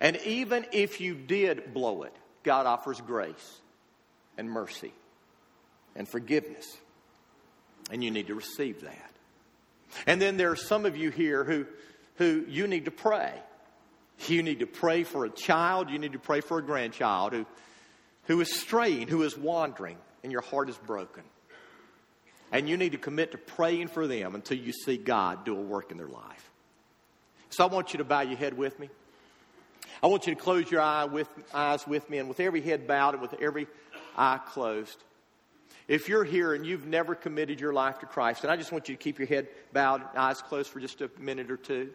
And 0.00 0.16
even 0.18 0.66
if 0.72 1.00
you 1.00 1.14
did 1.14 1.72
blow 1.72 2.02
it, 2.02 2.14
God 2.42 2.66
offers 2.66 3.00
grace 3.00 3.60
and 4.36 4.48
mercy 4.50 4.92
and 5.96 6.06
forgiveness. 6.06 6.76
And 7.90 8.04
you 8.04 8.10
need 8.10 8.26
to 8.28 8.34
receive 8.34 8.82
that. 8.82 9.12
And 10.06 10.20
then 10.20 10.36
there 10.36 10.50
are 10.50 10.56
some 10.56 10.86
of 10.86 10.96
you 10.96 11.10
here 11.10 11.44
who, 11.44 11.66
who 12.16 12.44
you 12.48 12.66
need 12.66 12.84
to 12.86 12.90
pray. 12.90 13.32
You 14.26 14.42
need 14.42 14.60
to 14.60 14.66
pray 14.66 15.04
for 15.04 15.24
a 15.24 15.30
child, 15.30 15.90
you 15.90 15.98
need 15.98 16.12
to 16.12 16.18
pray 16.18 16.40
for 16.40 16.58
a 16.58 16.62
grandchild 16.62 17.32
who, 17.32 17.46
who 18.24 18.40
is 18.40 18.52
straying, 18.52 19.08
who 19.08 19.22
is 19.22 19.38
wandering, 19.38 19.96
and 20.22 20.32
your 20.32 20.40
heart 20.40 20.68
is 20.68 20.76
broken. 20.76 21.22
And 22.50 22.68
you 22.68 22.76
need 22.76 22.92
to 22.92 22.98
commit 22.98 23.32
to 23.32 23.38
praying 23.38 23.88
for 23.88 24.06
them 24.06 24.34
until 24.34 24.58
you 24.58 24.72
see 24.72 24.96
God 24.96 25.44
do 25.44 25.56
a 25.56 25.60
work 25.60 25.90
in 25.92 25.98
their 25.98 26.08
life. 26.08 26.50
So 27.50 27.64
I 27.64 27.68
want 27.68 27.92
you 27.92 27.98
to 27.98 28.04
bow 28.04 28.22
your 28.22 28.36
head 28.36 28.56
with 28.56 28.78
me. 28.78 28.90
I 30.02 30.06
want 30.06 30.26
you 30.26 30.34
to 30.34 30.40
close 30.40 30.70
your 30.70 30.80
eye 30.80 31.04
with, 31.04 31.28
eyes 31.52 31.86
with 31.86 32.08
me 32.08 32.18
and 32.18 32.28
with 32.28 32.40
every 32.40 32.60
head 32.60 32.86
bowed 32.86 33.14
and 33.14 33.22
with 33.22 33.34
every 33.40 33.66
eye 34.16 34.40
closed. 34.48 35.02
If 35.86 36.08
you're 36.08 36.24
here 36.24 36.54
and 36.54 36.66
you've 36.66 36.86
never 36.86 37.14
committed 37.14 37.60
your 37.60 37.72
life 37.72 38.00
to 38.00 38.06
Christ, 38.06 38.44
and 38.44 38.50
I 38.50 38.56
just 38.56 38.72
want 38.72 38.88
you 38.88 38.94
to 38.94 39.02
keep 39.02 39.18
your 39.18 39.28
head 39.28 39.48
bowed, 39.72 40.02
eyes 40.16 40.42
closed 40.42 40.70
for 40.70 40.80
just 40.80 41.00
a 41.00 41.10
minute 41.18 41.50
or 41.50 41.56
two. 41.56 41.90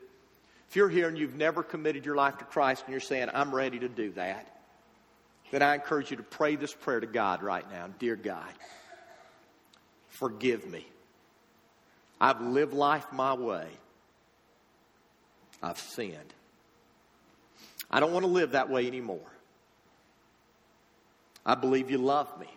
If 0.70 0.76
you're 0.76 0.90
here 0.90 1.08
and 1.08 1.18
you've 1.18 1.36
never 1.36 1.62
committed 1.62 2.06
your 2.06 2.16
life 2.16 2.40
to 2.40 2.46
Christ 2.46 2.84
and 2.86 2.92
you're 2.92 3.00
saying, 3.00 3.30
I'm 3.34 3.54
ready 3.54 3.78
to 3.80 3.88
do 3.88 4.12
that, 4.14 4.48
then 5.52 5.62
I 5.62 5.76
encourage 5.76 6.10
you 6.10 6.18
to 6.18 6.24
pray 6.24 6.56
this 6.56 6.74
prayer 6.74 7.00
to 7.00 7.06
God 7.06 7.44
right 7.44 7.70
now. 7.70 7.88
Dear 8.00 8.16
God, 8.16 8.50
forgive 10.08 10.66
me. 10.68 10.88
I've 12.20 12.42
lived 12.42 12.74
life 12.74 13.06
my 13.12 13.36
way. 13.36 13.68
I've 15.62 15.78
sinned. 15.78 16.34
I 17.92 18.00
don't 18.00 18.12
want 18.12 18.26
to 18.26 18.32
live 18.32 18.52
that 18.54 18.70
way 18.70 18.88
anymore. 18.88 19.20
I 21.46 21.54
believe 21.54 21.92
you 21.92 22.00
love 22.00 22.40
me. 22.40 22.48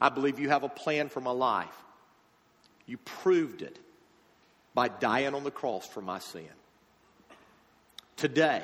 I 0.00 0.08
believe 0.08 0.38
you 0.38 0.48
have 0.48 0.62
a 0.62 0.68
plan 0.68 1.08
for 1.08 1.20
my 1.20 1.30
life. 1.30 1.74
You 2.86 2.98
proved 2.98 3.62
it 3.62 3.78
by 4.74 4.88
dying 4.88 5.34
on 5.34 5.44
the 5.44 5.50
cross 5.50 5.86
for 5.86 6.00
my 6.00 6.18
sin. 6.18 6.48
Today, 8.16 8.62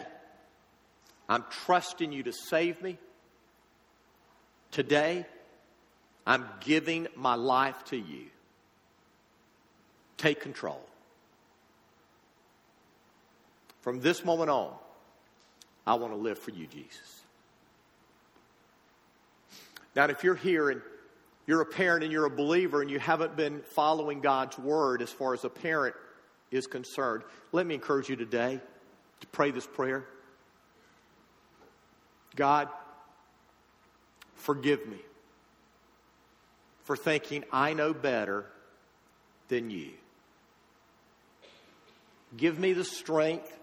I'm 1.29 1.45
trusting 1.65 2.13
you 2.13 2.23
to 2.25 2.33
save 2.33 2.83
me. 2.83 2.99
Today, 4.71 5.27
I'm 6.27 6.47
giving 6.61 7.09
my 7.17 7.35
life 7.35 7.85
to 7.87 7.97
you. 7.97 8.27
Take 10.17 10.41
control. 10.41 10.81
From 13.81 14.01
this 14.01 14.25
moment 14.25 14.51
on, 14.51 14.73
I 15.87 15.95
want 15.95 16.13
to 16.13 16.17
live 16.17 16.39
for 16.39 16.53
you, 16.53 16.67
Jesus. 16.67 17.23
Now, 19.97 20.05
if 20.05 20.23
you're 20.23 20.35
here 20.35 20.71
and 20.71 20.81
you're 21.47 21.61
a 21.61 21.67
parent 21.67 22.05
and 22.05 22.13
you're 22.13 22.27
a 22.27 22.31
believer 22.31 22.83
and 22.83 22.91
you 22.91 22.99
haven't 22.99 23.37
been 23.37 23.63
following 23.63 24.21
God's 24.21 24.59
word 24.59 25.03
as 25.03 25.11
far 25.11 25.35
as 25.35 25.45
a 25.45 25.49
parent 25.49 25.95
is 26.51 26.67
concerned, 26.67 27.25
let 27.51 27.67
me 27.67 27.75
encourage 27.75 28.09
you 28.09 28.17
today 28.17 28.61
to 29.21 29.27
pray 29.29 29.51
this 29.51 29.67
prayer. 29.67 30.05
God, 32.37 32.69
forgive 34.37 34.87
me 34.87 34.99
for 36.85 36.97
thinking 36.97 37.45
I 37.53 37.73
know 37.73 37.95
better 37.95 38.47
than 39.49 39.71
you. 39.71 39.91
Give 42.37 42.59
me 42.59 42.73
the 42.73 42.85
strength 42.85 43.59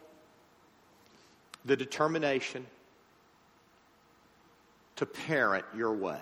the 1.66 1.76
determination 1.76 2.66
to 4.96 5.06
parent 5.06 5.66
your 5.76 5.94
way. 5.94 6.22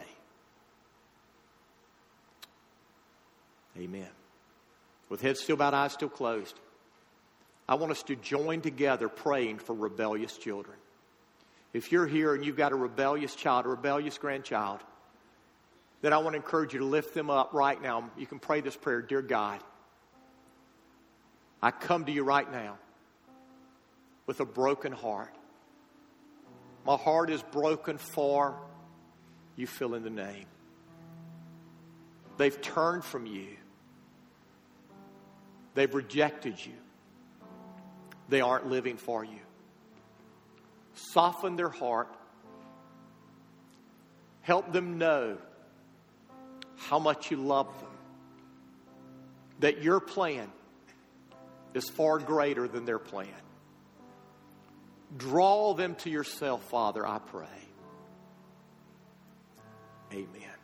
Amen. 3.78 4.10
With 5.10 5.22
heads 5.22 5.42
still 5.42 5.56
bowed, 5.56 5.74
eyes 5.74 5.94
still 5.94 6.10
closed, 6.10 6.60
I 7.70 7.76
want 7.76 7.92
us 7.92 8.04
to 8.04 8.16
join 8.16 8.62
together 8.62 9.10
praying 9.10 9.60
for 9.60 9.74
rebellious 9.74 10.38
children. 10.38 10.78
If 11.74 11.92
you're 11.92 12.08
here 12.08 12.34
and 12.34 12.46
you've 12.46 12.58
got 12.58 12.72
a 12.72 12.76
rebellious 12.76 13.36
child, 13.36 13.66
a 13.66 13.70
rebellious 13.70 14.18
grandchild, 14.18 14.80
then 16.02 16.14
I 16.14 16.18
want 16.18 16.34
to 16.34 16.38
encourage 16.38 16.74
you 16.74 16.80
to 16.80 16.86
lift 16.86 17.14
them 17.14 17.30
up 17.30 17.54
right 17.54 17.82
now. 17.82 18.10
You 18.18 18.26
can 18.26 18.40
pray 18.40 18.62
this 18.62 18.76
prayer 18.76 19.02
Dear 19.02 19.22
God, 19.22 19.60
I 21.62 21.72
come 21.72 22.06
to 22.06 22.12
you 22.12 22.24
right 22.24 22.50
now 22.50 22.78
with 24.26 24.40
a 24.40 24.46
broken 24.46 24.92
heart. 24.92 25.34
My 26.86 26.96
heart 26.96 27.30
is 27.30 27.42
broken 27.44 27.98
for 27.98 28.56
you 29.56 29.68
fill 29.68 29.94
in 29.96 30.04
the 30.04 30.10
name. 30.10 30.46
They've 32.38 32.62
turned 32.62 33.04
from 33.04 33.26
you. 33.26 33.48
They've 35.78 35.94
rejected 35.94 36.66
you. 36.66 36.74
They 38.30 38.42
aren't 38.42 38.66
living 38.66 38.98
for 38.98 39.24
you. 39.24 39.38
Soften 40.96 41.56
their 41.56 41.70
heart. 41.70 42.08
Help 44.42 44.74
them 44.74 44.98
know 44.98 45.38
how 46.78 46.98
much 46.98 47.30
you 47.30 47.38
love 47.38 47.68
them. 47.80 47.92
That 49.60 49.84
your 49.84 50.00
plan 50.00 50.50
is 51.76 51.88
far 51.92 52.18
greater 52.18 52.68
than 52.68 52.86
their 52.86 52.98
plan. 52.98 53.28
Draw 55.16 55.76
them 55.76 55.94
to 55.98 56.10
yourself, 56.10 56.64
Father, 56.72 57.06
I 57.06 57.20
pray. 57.20 57.46
Amen. 60.12 60.57